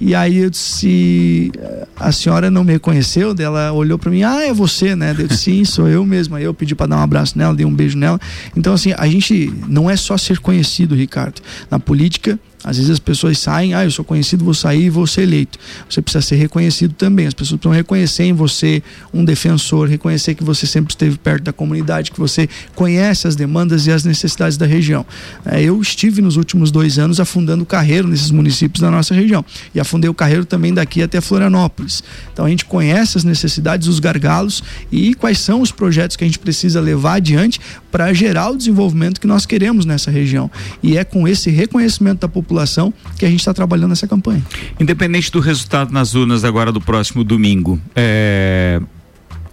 E 0.00 0.14
aí 0.14 0.38
eu 0.38 0.50
disse, 0.50 1.50
a 1.96 2.12
senhora 2.12 2.50
não 2.50 2.62
me 2.62 2.72
reconheceu? 2.72 3.34
Ela 3.36 3.72
olhou 3.72 3.98
para 3.98 4.12
mim, 4.12 4.22
ah, 4.22 4.44
é 4.44 4.52
você, 4.52 4.94
né? 4.94 5.14
Eu 5.18 5.26
disse, 5.26 5.44
sim, 5.44 5.64
sou 5.64 5.88
eu 5.88 6.06
mesmo. 6.06 6.36
Aí 6.36 6.44
eu 6.44 6.54
pedi 6.54 6.74
para 6.74 6.86
dar 6.86 6.98
um 6.98 7.02
abraço 7.02 7.36
nela, 7.36 7.52
dei 7.52 7.66
um 7.66 7.74
beijo 7.74 7.98
nela. 7.98 8.18
Então, 8.56 8.72
assim, 8.74 8.94
a 8.96 9.08
gente 9.08 9.52
não 9.66 9.90
é 9.90 9.96
só 9.96 10.16
ser 10.16 10.38
conhecido, 10.38 10.94
Ricardo. 10.94 11.42
Na 11.68 11.80
política, 11.80 12.38
às 12.64 12.76
vezes 12.76 12.90
as 12.90 12.98
pessoas 12.98 13.38
saem, 13.38 13.72
ah, 13.72 13.84
eu 13.84 13.90
sou 13.90 14.04
conhecido, 14.04 14.44
vou 14.44 14.52
sair 14.52 14.86
e 14.86 14.90
vou 14.90 15.06
ser 15.06 15.22
eleito. 15.22 15.58
Você 15.88 16.02
precisa 16.02 16.22
ser 16.22 16.36
reconhecido 16.36 16.92
também. 16.92 17.26
As 17.26 17.34
pessoas 17.34 17.60
precisam 17.60 17.72
reconhecer 17.72 18.24
em 18.24 18.32
você 18.32 18.82
um 19.14 19.24
defensor, 19.24 19.88
reconhecer 19.88 20.34
que 20.34 20.42
você 20.42 20.66
sempre 20.66 20.92
esteve 20.92 21.16
perto 21.16 21.44
da 21.44 21.52
comunidade, 21.52 22.10
que 22.10 22.18
você 22.18 22.48
conhece 22.74 23.28
as 23.28 23.36
demandas 23.36 23.86
e 23.86 23.92
as 23.92 24.02
necessidades 24.02 24.58
da 24.58 24.66
região. 24.66 25.06
É, 25.46 25.62
eu 25.62 25.80
estive 25.80 26.20
nos 26.20 26.36
últimos 26.36 26.72
dois 26.72 26.98
anos 26.98 27.20
afundando 27.20 27.62
o 27.62 27.66
carreiro 27.66 28.08
nesses 28.08 28.32
municípios 28.32 28.80
da 28.80 28.90
nossa 28.90 29.14
região. 29.14 29.44
E 29.72 29.78
afundei 29.78 30.10
o 30.10 30.14
carreiro 30.14 30.44
também 30.44 30.74
daqui 30.74 31.00
até 31.00 31.20
Florianópolis. 31.20 32.02
Então 32.32 32.44
a 32.44 32.48
gente 32.48 32.64
conhece 32.64 33.16
as 33.16 33.24
necessidades, 33.24 33.86
os 33.86 34.00
gargalos 34.00 34.64
e 34.90 35.14
quais 35.14 35.38
são 35.38 35.60
os 35.60 35.70
projetos 35.70 36.16
que 36.16 36.24
a 36.24 36.26
gente 36.26 36.40
precisa 36.40 36.80
levar 36.80 37.14
adiante 37.14 37.60
para 37.92 38.12
gerar 38.12 38.50
o 38.50 38.56
desenvolvimento 38.56 39.20
que 39.20 39.26
nós 39.28 39.46
queremos 39.46 39.86
nessa 39.86 40.10
região. 40.10 40.50
E 40.82 40.98
é 40.98 41.04
com 41.04 41.26
esse 41.26 41.50
reconhecimento 41.50 42.20
da 42.20 42.28
população 42.28 42.47
população 42.48 42.92
que 43.18 43.26
a 43.26 43.28
gente 43.28 43.40
está 43.40 43.52
trabalhando 43.52 43.90
nessa 43.90 44.08
campanha. 44.08 44.42
Independente 44.80 45.30
do 45.30 45.38
resultado 45.38 45.92
nas 45.92 46.14
urnas 46.14 46.44
agora 46.44 46.72
do 46.72 46.80
próximo 46.80 47.22
domingo, 47.22 47.78
é, 47.94 48.80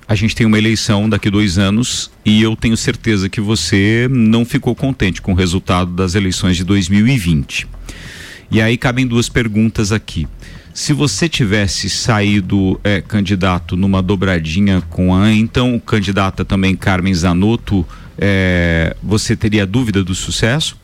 a 0.08 0.16
gente 0.16 0.34
tem 0.34 0.48
uma 0.48 0.58
eleição 0.58 1.10
daqui 1.10 1.30
dois 1.30 1.58
anos 1.58 2.10
e 2.24 2.42
eu 2.42 2.56
tenho 2.56 2.78
certeza 2.78 3.28
que 3.28 3.42
você 3.42 4.08
não 4.10 4.46
ficou 4.46 4.74
contente 4.74 5.22
com 5.22 5.34
o 5.34 5.36
resultado 5.36 5.92
das 5.92 6.16
eleições 6.16 6.56
de 6.56 6.64
2020. 6.64 7.68
E 8.50 8.62
aí 8.62 8.78
cabem 8.78 9.06
duas 9.06 9.28
perguntas 9.28 9.92
aqui. 9.92 10.26
Se 10.74 10.94
você 10.94 11.28
tivesse 11.28 11.90
saído 11.90 12.80
é, 12.84 13.02
candidato 13.02 13.76
numa 13.76 14.02
dobradinha 14.02 14.82
com 14.90 15.16
a 15.16 15.32
então 15.32 15.80
candidata 15.80 16.46
também 16.46 16.76
Carmen 16.76 17.14
Zanotto, 17.14 17.86
é, 18.18 18.96
você 19.02 19.36
teria 19.36 19.66
dúvida 19.66 20.04
do 20.04 20.14
sucesso? 20.14 20.78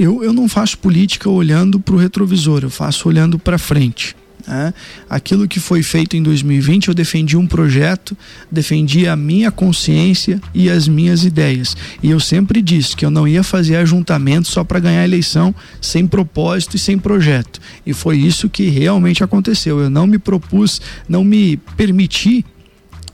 Eu, 0.00 0.24
eu 0.24 0.32
não 0.32 0.48
faço 0.48 0.78
política 0.78 1.28
olhando 1.28 1.78
para 1.78 1.94
o 1.94 1.98
retrovisor, 1.98 2.60
eu 2.62 2.70
faço 2.70 3.06
olhando 3.06 3.38
para 3.38 3.58
frente. 3.58 4.16
Né? 4.48 4.72
Aquilo 5.10 5.46
que 5.46 5.60
foi 5.60 5.82
feito 5.82 6.16
em 6.16 6.22
2020, 6.22 6.88
eu 6.88 6.94
defendi 6.94 7.36
um 7.36 7.46
projeto, 7.46 8.16
defendi 8.50 9.06
a 9.06 9.14
minha 9.14 9.50
consciência 9.50 10.40
e 10.54 10.70
as 10.70 10.88
minhas 10.88 11.24
ideias. 11.24 11.76
E 12.02 12.10
eu 12.10 12.18
sempre 12.18 12.62
disse 12.62 12.96
que 12.96 13.04
eu 13.04 13.10
não 13.10 13.28
ia 13.28 13.42
fazer 13.42 13.76
ajuntamento 13.76 14.48
só 14.48 14.64
para 14.64 14.80
ganhar 14.80 15.04
eleição, 15.04 15.54
sem 15.82 16.06
propósito 16.06 16.76
e 16.76 16.78
sem 16.78 16.98
projeto. 16.98 17.60
E 17.84 17.92
foi 17.92 18.16
isso 18.16 18.48
que 18.48 18.70
realmente 18.70 19.22
aconteceu. 19.22 19.80
Eu 19.80 19.90
não 19.90 20.06
me 20.06 20.18
propus, 20.18 20.80
não 21.06 21.22
me 21.22 21.58
permiti 21.76 22.42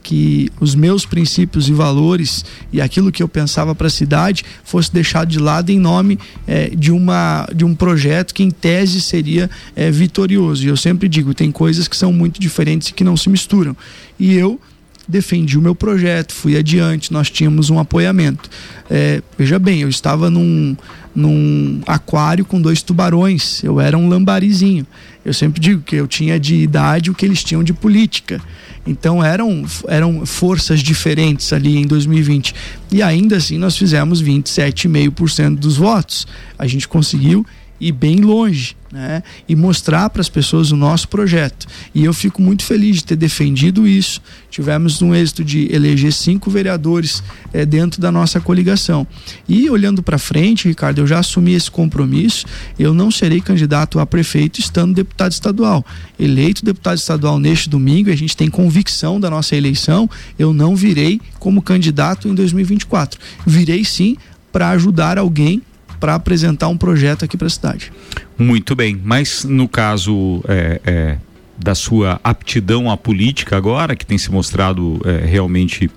que 0.07 0.49
os 0.57 0.73
meus 0.73 1.05
princípios 1.05 1.67
e 1.67 1.73
valores 1.73 2.45
e 2.71 2.79
aquilo 2.79 3.11
que 3.11 3.21
eu 3.21 3.27
pensava 3.27 3.75
para 3.75 3.87
a 3.87 3.89
cidade 3.89 4.45
fosse 4.63 4.89
deixado 4.89 5.27
de 5.27 5.37
lado 5.37 5.69
em 5.69 5.77
nome 5.77 6.17
é, 6.47 6.69
de, 6.69 6.93
uma, 6.93 7.45
de 7.53 7.65
um 7.65 7.75
projeto 7.75 8.33
que, 8.33 8.41
em 8.41 8.49
tese, 8.49 9.01
seria 9.01 9.49
é, 9.75 9.91
vitorioso. 9.91 10.63
E 10.63 10.69
eu 10.69 10.77
sempre 10.77 11.09
digo: 11.09 11.33
tem 11.33 11.51
coisas 11.51 11.89
que 11.89 11.97
são 11.97 12.13
muito 12.13 12.39
diferentes 12.39 12.87
e 12.87 12.93
que 12.93 13.03
não 13.03 13.17
se 13.17 13.27
misturam. 13.27 13.75
E 14.17 14.33
eu 14.33 14.61
defendi 15.05 15.57
o 15.57 15.61
meu 15.61 15.75
projeto, 15.75 16.33
fui 16.33 16.55
adiante, 16.55 17.11
nós 17.11 17.29
tínhamos 17.29 17.69
um 17.69 17.77
apoiamento. 17.77 18.49
É, 18.89 19.21
veja 19.37 19.59
bem, 19.59 19.81
eu 19.81 19.89
estava 19.89 20.29
num, 20.29 20.77
num 21.13 21.81
aquário 21.85 22.45
com 22.45 22.61
dois 22.61 22.81
tubarões, 22.81 23.61
eu 23.61 23.77
era 23.77 23.97
um 23.97 24.07
lambarizinho. 24.07 24.87
Eu 25.25 25.33
sempre 25.33 25.59
digo 25.59 25.81
que 25.81 25.97
eu 25.97 26.07
tinha 26.07 26.39
de 26.39 26.55
idade 26.55 27.11
o 27.11 27.13
que 27.13 27.25
eles 27.25 27.43
tinham 27.43 27.61
de 27.61 27.73
política. 27.73 28.41
Então 28.87 29.23
eram, 29.23 29.65
eram 29.87 30.25
forças 30.25 30.79
diferentes 30.79 31.51
ali 31.51 31.77
em 31.77 31.85
2020. 31.85 32.55
E 32.91 33.01
ainda 33.03 33.37
assim 33.37 33.57
nós 33.57 33.77
fizemos 33.77 34.23
27,5% 34.23 35.55
dos 35.55 35.77
votos. 35.77 36.25
A 36.57 36.65
gente 36.65 36.87
conseguiu 36.87 37.45
ir 37.79 37.91
bem 37.91 38.17
longe 38.17 38.75
né? 38.91 39.21
e 39.47 39.55
mostrar 39.55 40.09
para 40.09 40.21
as 40.21 40.29
pessoas 40.29 40.71
o 40.71 40.75
nosso 40.75 41.07
projeto. 41.07 41.67
E 41.93 42.03
eu 42.03 42.13
fico 42.13 42.41
muito 42.41 42.63
feliz 42.63 42.97
de 42.97 43.05
ter 43.05 43.15
defendido 43.15 43.87
isso. 43.87 44.21
Tivemos 44.49 45.01
um 45.01 45.13
êxito 45.13 45.43
de 45.43 45.71
eleger 45.73 46.11
cinco 46.11 46.49
vereadores 46.49 47.23
é, 47.53 47.65
dentro 47.65 48.01
da 48.01 48.11
nossa 48.11 48.39
coligação. 48.39 49.05
E 49.47 49.69
olhando 49.69 50.01
para 50.01 50.17
frente, 50.17 50.67
Ricardo, 50.67 50.99
eu 50.99 51.07
já 51.07 51.19
assumi 51.19 51.53
esse 51.53 51.69
compromisso. 51.69 52.45
Eu 52.79 52.93
não 52.93 53.11
serei 53.11 53.41
candidato 53.41 53.99
a 53.99 54.05
prefeito 54.05 54.59
estando 54.59 54.95
deputado 54.95 55.31
estadual. 55.31 55.85
Eleito 56.19 56.65
deputado 56.65 56.97
estadual 56.97 57.39
neste 57.39 57.69
domingo, 57.69 58.09
a 58.09 58.15
gente 58.15 58.35
tem 58.35 58.49
convicção 58.49 59.19
da 59.19 59.29
nossa 59.29 59.55
eleição. 59.55 60.09
Eu 60.39 60.53
não 60.53 60.75
virei 60.75 61.21
como 61.39 61.61
candidato 61.61 62.27
em 62.27 62.33
2024. 62.33 63.19
Virei 63.45 63.83
sim 63.83 64.17
para 64.51 64.69
ajudar 64.71 65.17
alguém 65.17 65.61
para 65.99 66.15
apresentar 66.15 66.67
um 66.67 66.77
projeto 66.77 67.25
aqui 67.25 67.37
para 67.37 67.47
a 67.47 67.49
cidade. 67.49 67.91
Muito 68.37 68.75
bem, 68.75 68.99
mas 69.03 69.43
no 69.43 69.67
caso 69.67 70.43
é, 70.47 70.81
é, 70.85 71.17
da 71.57 71.73
sua 71.73 72.19
aptidão 72.23 72.89
à 72.89 72.95
política 72.95 73.57
agora, 73.57 73.95
que 73.95 74.05
tem 74.05 74.17
se 74.17 74.31
mostrado 74.31 75.01
é, 75.03 75.25
realmente 75.25 75.85
uh, 75.85 75.89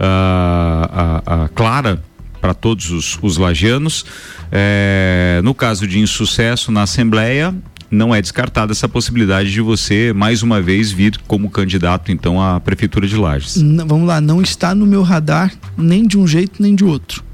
uh, 0.00 1.44
uh, 1.44 1.48
clara 1.54 2.02
para 2.40 2.52
todos 2.54 2.90
os, 2.90 3.18
os 3.22 3.36
lagianos, 3.38 4.04
é, 4.52 5.40
no 5.42 5.54
caso 5.54 5.86
de 5.86 5.98
insucesso 5.98 6.70
na 6.70 6.82
Assembleia, 6.82 7.54
não 7.90 8.14
é 8.14 8.20
descartada 8.20 8.72
essa 8.72 8.88
possibilidade 8.88 9.50
de 9.50 9.60
você 9.60 10.12
mais 10.12 10.42
uma 10.42 10.60
vez 10.60 10.90
vir 10.90 11.18
como 11.26 11.48
candidato 11.50 12.10
então 12.10 12.40
à 12.40 12.60
prefeitura 12.60 13.06
de 13.06 13.16
Lages. 13.16 13.56
Não, 13.56 13.86
vamos 13.86 14.08
lá, 14.08 14.20
não 14.20 14.42
está 14.42 14.74
no 14.74 14.86
meu 14.86 15.02
radar 15.02 15.52
nem 15.76 16.06
de 16.06 16.18
um 16.18 16.26
jeito 16.26 16.60
nem 16.60 16.74
de 16.74 16.84
outro 16.84 17.25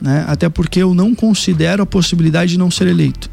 né? 0.00 0.24
até 0.26 0.48
porque 0.48 0.80
eu 0.80 0.94
não 0.94 1.14
considero 1.14 1.82
a 1.82 1.86
possibilidade 1.86 2.52
de 2.52 2.58
não 2.58 2.70
ser 2.70 2.88
eleito. 2.88 3.30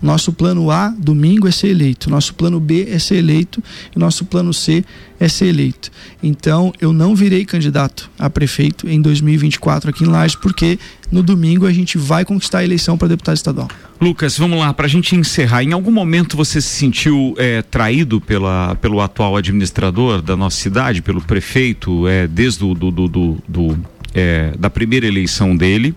Nosso 0.00 0.32
plano 0.32 0.70
A, 0.70 0.94
domingo, 0.96 1.48
é 1.48 1.50
ser 1.50 1.68
eleito. 1.68 2.08
Nosso 2.08 2.34
plano 2.34 2.60
B 2.60 2.86
é 2.88 2.98
ser 2.98 3.16
eleito. 3.16 3.62
E 3.94 3.98
nosso 3.98 4.24
plano 4.24 4.54
C 4.54 4.84
é 5.18 5.28
ser 5.28 5.46
eleito. 5.46 5.90
Então, 6.22 6.72
eu 6.80 6.92
não 6.92 7.16
virei 7.16 7.44
candidato 7.44 8.08
a 8.16 8.30
prefeito 8.30 8.88
em 8.88 9.00
2024 9.00 9.90
aqui 9.90 10.04
em 10.04 10.06
Lages, 10.06 10.36
porque 10.36 10.78
no 11.10 11.20
domingo 11.20 11.66
a 11.66 11.72
gente 11.72 11.98
vai 11.98 12.24
conquistar 12.24 12.58
a 12.58 12.64
eleição 12.64 12.96
para 12.96 13.08
deputado 13.08 13.36
estadual. 13.36 13.68
Lucas, 14.00 14.38
vamos 14.38 14.60
lá, 14.60 14.72
para 14.72 14.86
a 14.86 14.88
gente 14.88 15.16
encerrar. 15.16 15.64
Em 15.64 15.72
algum 15.72 15.90
momento 15.90 16.36
você 16.36 16.60
se 16.60 16.68
sentiu 16.68 17.34
é, 17.36 17.62
traído 17.62 18.20
pela, 18.20 18.76
pelo 18.76 19.00
atual 19.00 19.36
administrador 19.36 20.22
da 20.22 20.36
nossa 20.36 20.58
cidade, 20.58 21.02
pelo 21.02 21.20
prefeito, 21.20 22.06
é, 22.06 22.28
desde 22.28 22.64
o 22.64 22.72
do, 22.72 22.92
do, 22.92 23.08
do, 23.08 23.38
do 23.48 23.78
é, 24.14 24.52
da 24.58 24.70
primeira 24.70 25.06
eleição 25.06 25.56
dele, 25.56 25.94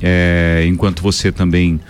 é, 0.00 0.64
enquanto 0.66 1.02
você 1.02 1.30
também 1.30 1.80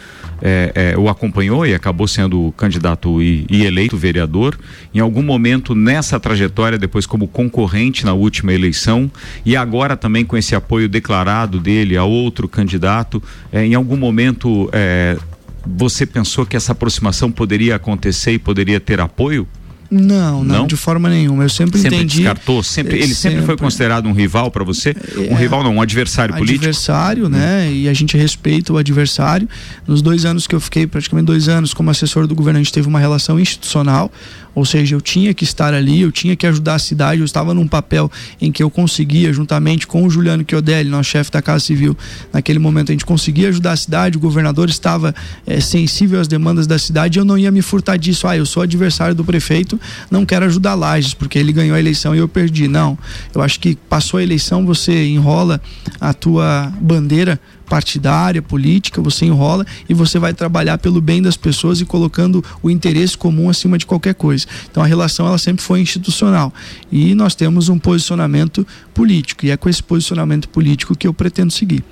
é, 0.43 0.73
é, 0.75 0.99
o 0.99 1.09
acompanhou 1.09 1.65
e 1.65 1.73
acabou 1.73 2.09
sendo 2.09 2.53
candidato 2.57 3.23
e, 3.23 3.47
e, 3.49 3.65
eleito 3.65 3.97
vereador. 3.97 4.59
Em 4.93 4.99
algum 4.99 5.23
momento 5.23 5.73
nessa 5.75 6.19
trajetória, 6.19 6.77
depois 6.77 7.07
como 7.07 7.29
concorrente 7.29 8.05
na 8.05 8.13
última 8.13 8.53
eleição 8.53 9.11
e 9.47 9.57
agora 9.57 9.97
também 9.97 10.25
com 10.25 10.37
esse 10.37 10.55
apoio 10.57 10.89
declarado 10.89 11.61
dele 11.61 11.97
a 11.97 12.03
outro 12.03 12.49
candidato, 12.49 13.23
é, 13.53 13.65
em 13.65 13.75
algum 13.75 13.97
momento 13.97 14.69
é, 14.73 15.17
você 15.65 16.05
pensou 16.05 16.45
que 16.45 16.57
essa 16.57 16.73
aproximação 16.73 17.31
poderia 17.31 17.77
acontecer 17.77 18.33
e 18.33 18.39
poderia 18.39 18.81
ter 18.81 19.01
apoio? 19.01 19.47
Não, 19.95 20.43
não, 20.43 20.61
não, 20.61 20.67
de 20.67 20.75
forma 20.75 21.11
nenhuma. 21.11 21.43
Eu 21.43 21.51
sempre, 21.51 21.79
sempre 21.79 21.99
entendi. 21.99 22.23
descartou, 22.23 22.63
sempre, 22.63 22.97
ele 22.97 23.15
sempre, 23.15 23.37
sempre 23.37 23.47
foi 23.47 23.59
considerado 23.59 24.07
um 24.07 24.13
rival 24.13 24.51
para 24.51 24.65
você? 24.65 24.97
Um 25.19 25.37
é, 25.37 25.39
rival 25.39 25.63
não, 25.63 25.75
um 25.75 25.83
adversário 25.83 26.35
político? 26.35 26.65
Adversário, 26.65 27.29
né? 27.29 27.69
Hum. 27.69 27.75
E 27.75 27.89
a 27.91 27.93
gente 27.93 28.17
respeita 28.17 28.73
o 28.73 28.79
adversário. 28.79 29.47
Nos 29.87 30.01
dois 30.01 30.25
anos 30.25 30.47
que 30.47 30.55
eu 30.55 30.61
fiquei, 30.61 30.87
praticamente 30.87 31.27
dois 31.27 31.47
anos 31.47 31.75
como 31.75 31.91
assessor 31.91 32.27
do 32.27 32.35
governo, 32.35 32.59
a 32.59 32.63
gente 32.63 32.73
teve 32.73 32.89
uma 32.89 32.99
relação 32.99 33.39
institucional 33.39 34.11
ou 34.55 34.65
seja, 34.65 34.95
eu 34.95 35.01
tinha 35.01 35.33
que 35.33 35.45
estar 35.45 35.73
ali, 35.73 36.03
eu 36.03 36.13
tinha 36.13 36.37
que 36.37 36.47
ajudar 36.47 36.75
a 36.75 36.79
cidade, 36.79 37.21
eu 37.21 37.25
estava 37.25 37.55
num 37.55 37.67
papel 37.67 38.11
em 38.41 38.53
que 38.53 38.63
eu 38.63 38.71
conseguia, 38.71 39.33
juntamente 39.33 39.87
com 39.87 40.05
o 40.05 40.11
Juliano 40.11 40.45
Chiodelli, 40.49 40.89
nosso 40.89 41.11
chefe 41.11 41.31
da 41.31 41.41
Casa 41.41 41.65
Civil, 41.65 41.97
naquele 42.33 42.59
momento 42.59 42.91
a 42.91 42.93
gente 42.93 43.07
conseguia 43.07 43.49
ajudar 43.49 43.73
a 43.73 43.77
cidade, 43.77 44.17
o 44.17 44.21
governador 44.21 44.69
estava 44.69 45.15
é, 45.47 45.61
sensível 45.61 46.21
às 46.21 46.29
demandas 46.29 46.67
da 46.67 46.79
cidade, 46.79 47.19
eu 47.19 47.25
não 47.25 47.39
ia 47.39 47.51
me 47.51 47.63
furtar 47.63 47.97
disso, 47.97 48.27
ah, 48.27 48.37
eu 48.37 48.45
sou 48.45 48.63
adversário 48.63 49.15
do 49.15 49.25
prefeito, 49.25 49.81
não 50.11 50.27
quero 50.27 50.45
ajudar 50.47 50.75
Lages, 50.75 51.15
porque 51.15 51.39
ele 51.39 51.53
ganhou 51.53 51.77
a 51.77 51.81
eleição 51.81 52.15
e 52.15 52.19
eu 52.19 52.29
perdi. 52.29 52.69
Não, 52.69 52.99
eu 53.35 53.43
acho 53.43 53.61
que 53.61 53.77
passou 53.89 54.19
a 54.19 54.23
eleição, 54.23 54.65
você 54.65 55.07
enrola 55.07 55.61
a 56.01 56.13
tua 56.13 56.73
bandeira 56.81 57.41
partidária, 57.73 58.43
política, 58.43 59.01
você 59.01 59.25
enrola 59.25 59.65
e 59.89 59.95
você 59.95 60.19
vai 60.19 60.35
trabalhar 60.35 60.77
pelo 60.77 61.01
bem 61.01 61.23
das 61.23 61.39
pessoas 61.39 61.81
e 61.81 61.87
colocando 61.87 62.45
o 62.63 62.69
interesse 62.69 63.17
comum 63.17 63.49
acima 63.49 63.79
de 63.79 63.87
qualquer 63.87 64.15
coisa. 64.15 64.45
Então 64.71 64.83
a 64.83 64.87
relação 64.87 65.27
ela 65.27 65.39
sempre 65.39 65.65
foi 65.65 65.81
institucional 65.81 66.53
e 66.93 67.15
nós 67.15 67.35
temos 67.35 67.71
um 67.71 67.79
posicionamento 67.79 68.67
político 68.93 69.47
e 69.47 69.51
é 69.51 69.57
com 69.57 69.71
esse 69.71 69.83
posicionamento 69.83 70.51
político 70.51 70.95
que 70.95 71.07
eu 71.07 71.15
pretendo 71.15 71.51
seguir. 71.51 71.83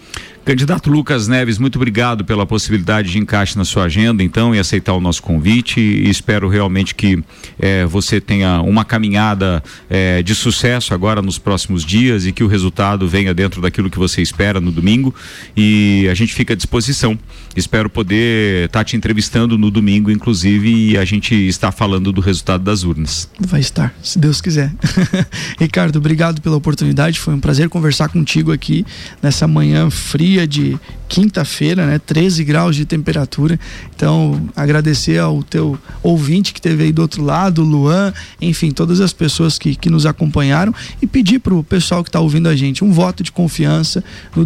Candidato 0.42 0.90
Lucas 0.90 1.28
Neves, 1.28 1.58
muito 1.58 1.76
obrigado 1.76 2.24
pela 2.24 2.46
possibilidade 2.46 3.10
de 3.10 3.18
encaixe 3.18 3.58
na 3.58 3.64
sua 3.64 3.84
agenda, 3.84 4.22
então, 4.22 4.54
e 4.54 4.58
aceitar 4.58 4.94
o 4.94 5.00
nosso 5.00 5.22
convite. 5.22 5.78
E 5.78 6.08
espero 6.08 6.48
realmente 6.48 6.94
que 6.94 7.22
eh, 7.58 7.84
você 7.84 8.20
tenha 8.20 8.60
uma 8.62 8.82
caminhada 8.84 9.62
eh, 9.88 10.22
de 10.22 10.34
sucesso 10.34 10.94
agora 10.94 11.20
nos 11.20 11.38
próximos 11.38 11.84
dias 11.84 12.24
e 12.24 12.32
que 12.32 12.42
o 12.42 12.46
resultado 12.46 13.06
venha 13.06 13.34
dentro 13.34 13.60
daquilo 13.60 13.90
que 13.90 13.98
você 13.98 14.22
espera 14.22 14.60
no 14.60 14.72
domingo. 14.72 15.14
E 15.54 15.69
a 16.10 16.14
gente 16.14 16.34
fica 16.34 16.54
à 16.54 16.56
disposição. 16.56 17.18
Espero 17.56 17.90
poder 17.90 18.66
estar 18.66 18.80
tá 18.80 18.84
te 18.84 18.96
entrevistando 18.96 19.58
no 19.58 19.70
domingo, 19.70 20.10
inclusive, 20.10 20.92
e 20.92 20.98
a 20.98 21.04
gente 21.04 21.34
está 21.34 21.72
falando 21.72 22.12
do 22.12 22.20
resultado 22.20 22.62
das 22.62 22.84
urnas. 22.84 23.28
Vai 23.40 23.60
estar, 23.60 23.94
se 24.02 24.18
Deus 24.18 24.40
quiser. 24.40 24.72
Ricardo, 25.58 25.96
obrigado 25.96 26.40
pela 26.40 26.56
oportunidade. 26.56 27.18
Foi 27.18 27.34
um 27.34 27.40
prazer 27.40 27.68
conversar 27.68 28.08
contigo 28.08 28.52
aqui 28.52 28.86
nessa 29.22 29.48
manhã 29.48 29.90
fria 29.90 30.46
de 30.46 30.78
quinta-feira, 31.10 31.86
né? 31.86 31.98
13 31.98 32.44
graus 32.44 32.76
de 32.76 32.84
temperatura. 32.84 33.58
Então, 33.94 34.48
agradecer 34.54 35.18
ao 35.18 35.42
teu 35.42 35.76
ouvinte 36.02 36.54
que 36.54 36.60
teve 36.60 36.84
aí 36.84 36.92
do 36.92 37.02
outro 37.02 37.22
lado, 37.24 37.64
Luan, 37.64 38.14
enfim, 38.40 38.70
todas 38.70 39.00
as 39.00 39.12
pessoas 39.12 39.58
que, 39.58 39.74
que 39.74 39.90
nos 39.90 40.06
acompanharam 40.06 40.72
e 41.02 41.06
pedir 41.08 41.40
para 41.40 41.52
o 41.52 41.64
pessoal 41.64 42.04
que 42.04 42.08
está 42.08 42.20
ouvindo 42.20 42.48
a 42.48 42.54
gente 42.54 42.84
um 42.84 42.92
voto 42.92 43.24
de 43.24 43.32
confiança 43.32 44.04
no 44.36 44.44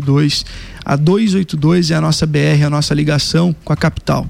19282. 0.00 0.44
A 0.84 0.96
282 0.96 1.90
é 1.90 1.94
a 1.94 2.00
nossa 2.00 2.26
BR, 2.26 2.64
a 2.66 2.70
nossa 2.70 2.94
ligação 2.94 3.54
com 3.64 3.72
a 3.72 3.76
capital. 3.76 4.28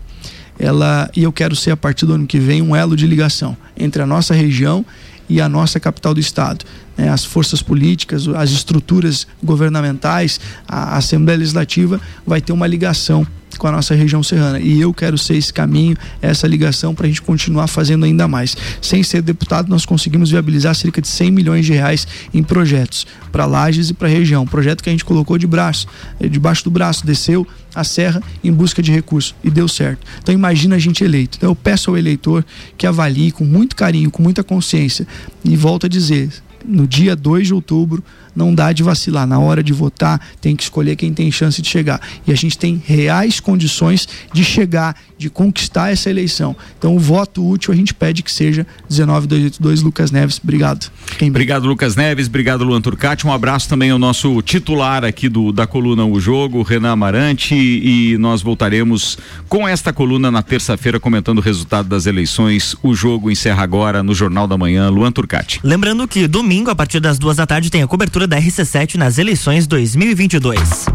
Ela 0.59 1.11
e 1.17 1.23
eu 1.23 1.33
quero 1.33 1.57
ser 1.57 1.73
a 1.73 1.77
partir 1.77 2.07
do 2.07 2.15
ano 2.15 2.27
que 2.27 2.39
vem 2.39 2.63
um 2.63 2.77
elo 2.77 2.97
de 2.97 3.07
ligação 3.07 3.57
entre 3.77 4.01
a 4.01 4.07
nossa 4.07 4.35
região 4.35 4.85
e 5.29 5.41
a 5.41 5.49
nossa 5.49 5.81
capital 5.81 6.15
do 6.15 6.21
estado. 6.21 6.65
Né? 6.97 7.09
As 7.09 7.25
forças 7.25 7.63
políticas, 7.63 8.29
as 8.29 8.51
estruturas 8.51 9.27
governamentais, 9.43 10.39
a 10.69 10.97
Assembleia 10.97 11.39
Legislativa 11.39 12.01
vai 12.27 12.41
ter 12.41 12.53
uma 12.53 12.67
ligação 12.67 13.27
com 13.65 13.69
a 13.69 13.73
nossa 13.73 13.95
região 13.95 14.23
serrana. 14.23 14.61
E 14.61 14.79
eu 14.79 14.93
quero 14.93 15.17
ser 15.17 15.37
esse 15.37 15.51
caminho, 15.51 15.97
essa 16.21 16.47
ligação 16.47 16.95
para 16.95 17.07
a 17.07 17.09
gente 17.09 17.23
continuar 17.23 17.67
fazendo 17.67 18.05
ainda 18.05 18.29
mais. 18.29 18.55
Sem 18.83 19.03
ser 19.03 19.23
deputado, 19.23 19.71
nós 19.71 19.87
conseguimos 19.87 20.31
viabilizar 20.31 20.75
cerca 20.75 21.01
de 21.01 21.09
100 21.09 21.31
milhões 21.31 21.65
de 21.65 21.73
reais 21.73 22.07
em 22.35 22.43
projetos 22.43 23.07
para 23.33 23.47
Lages 23.47 23.89
e 23.89 23.95
para 23.95 24.07
a 24.07 24.11
região. 24.11 24.47
Projeto 24.47 24.83
que 24.83 24.91
a 24.91 24.93
gente 24.93 25.03
colocou 25.03 25.39
de 25.39 25.47
braço, 25.47 25.87
eh, 26.21 26.29
debaixo 26.29 26.63
do 26.63 26.71
braço, 26.71 27.07
desceu 27.07 27.47
a 27.75 27.83
serra 27.83 28.23
em 28.45 28.53
busca 28.53 28.83
de 28.83 28.93
recursos 28.93 29.35
e 29.43 29.49
deu 29.49 29.67
certo. 29.67 30.07
Então 30.23 30.35
imagina 30.35 30.77
a 30.77 30.79
gente 30.79 31.03
eleito. 31.03 31.39
Então 31.39 31.49
eu 31.49 31.57
peço 31.57 31.89
ao 31.89 31.97
eleitor 31.97 32.45
que 32.77 32.87
avalie 32.87 33.31
com 33.31 33.47
muito 33.47 33.75
carinho, 33.75 34.11
com 34.11 34.23
muita 34.23 34.45
consciência 34.45 35.07
e 35.43 35.57
volto 35.57 35.87
a 35.87 35.89
dizer, 35.89 36.29
no 36.63 36.87
dia 36.87 37.17
2 37.17 37.47
de 37.47 37.55
outubro, 37.55 38.05
não 38.35 38.55
dá 38.55 38.73
de 38.73 38.83
vacilar. 38.83 39.27
Na 39.27 39.39
hora 39.39 39.63
de 39.63 39.73
votar, 39.73 40.21
tem 40.41 40.55
que 40.57 40.63
escolher 40.63 40.97
quem 40.97 41.13
tem 41.13 41.31
chance 41.31 41.61
de 41.61 41.69
chegar. 41.69 42.01
E 42.27 42.33
a 42.33 42.35
gente 42.35 42.59
tem 42.59 42.83
reais 42.85 43.41
condições 43.41 44.09
de 44.33 44.45
chegar, 44.45 44.97
de 45.19 45.31
conquistar 45.31 45.91
essa 45.91 46.11
eleição. 46.11 46.57
Então, 46.79 46.97
o 46.97 46.99
voto 46.99 47.47
útil 47.47 47.73
a 47.73 47.77
gente 47.77 47.95
pede 47.95 48.23
que 48.23 48.33
seja 48.33 48.67
19282 48.89 49.83
Lucas 49.83 50.11
Neves. 50.11 50.41
Obrigado. 50.43 50.91
Quem 51.19 51.31
obrigado, 51.31 51.67
Lucas 51.67 51.97
Neves. 51.97 52.27
Obrigado, 52.27 52.65
Luan 52.65 52.81
Turcati. 52.81 53.27
Um 53.27 53.33
abraço 53.33 53.69
também 53.69 53.91
ao 53.91 53.99
nosso 53.99 54.41
titular 54.43 55.05
aqui 55.05 55.29
do 55.29 55.53
da 55.53 55.67
coluna 55.67 56.05
O 56.05 56.21
Jogo, 56.21 56.63
Renan 56.63 56.93
Amarante. 56.93 57.55
E 57.55 58.17
nós 58.19 58.43
voltaremos 58.43 59.19
com 59.49 59.67
esta 59.67 59.93
coluna 59.93 60.31
na 60.31 60.43
terça-feira 60.43 60.99
comentando 60.99 61.39
o 61.39 61.41
resultado 61.41 61.89
das 61.89 62.07
eleições. 62.07 62.77
O 62.83 62.95
jogo 62.95 63.31
encerra 63.31 63.63
agora 63.63 64.03
no 64.03 64.15
Jornal 64.15 64.47
da 64.47 64.57
Manhã. 64.57 64.89
Luan 64.89 65.13
Turcati. 65.13 65.61
Lembrando 65.63 66.07
que 66.07 66.27
domingo, 66.27 66.71
a 66.71 66.75
partir 66.75 67.01
das 67.01 67.19
duas 67.19 67.37
da 67.37 67.47
tarde, 67.47 67.71
tem 67.71 67.83
a 67.83 67.87
cobertura 67.87 68.24
da 68.27 68.39
RC7 68.39 68.97
nas 68.97 69.19
eleições 69.19 69.67
2022. 69.67 70.87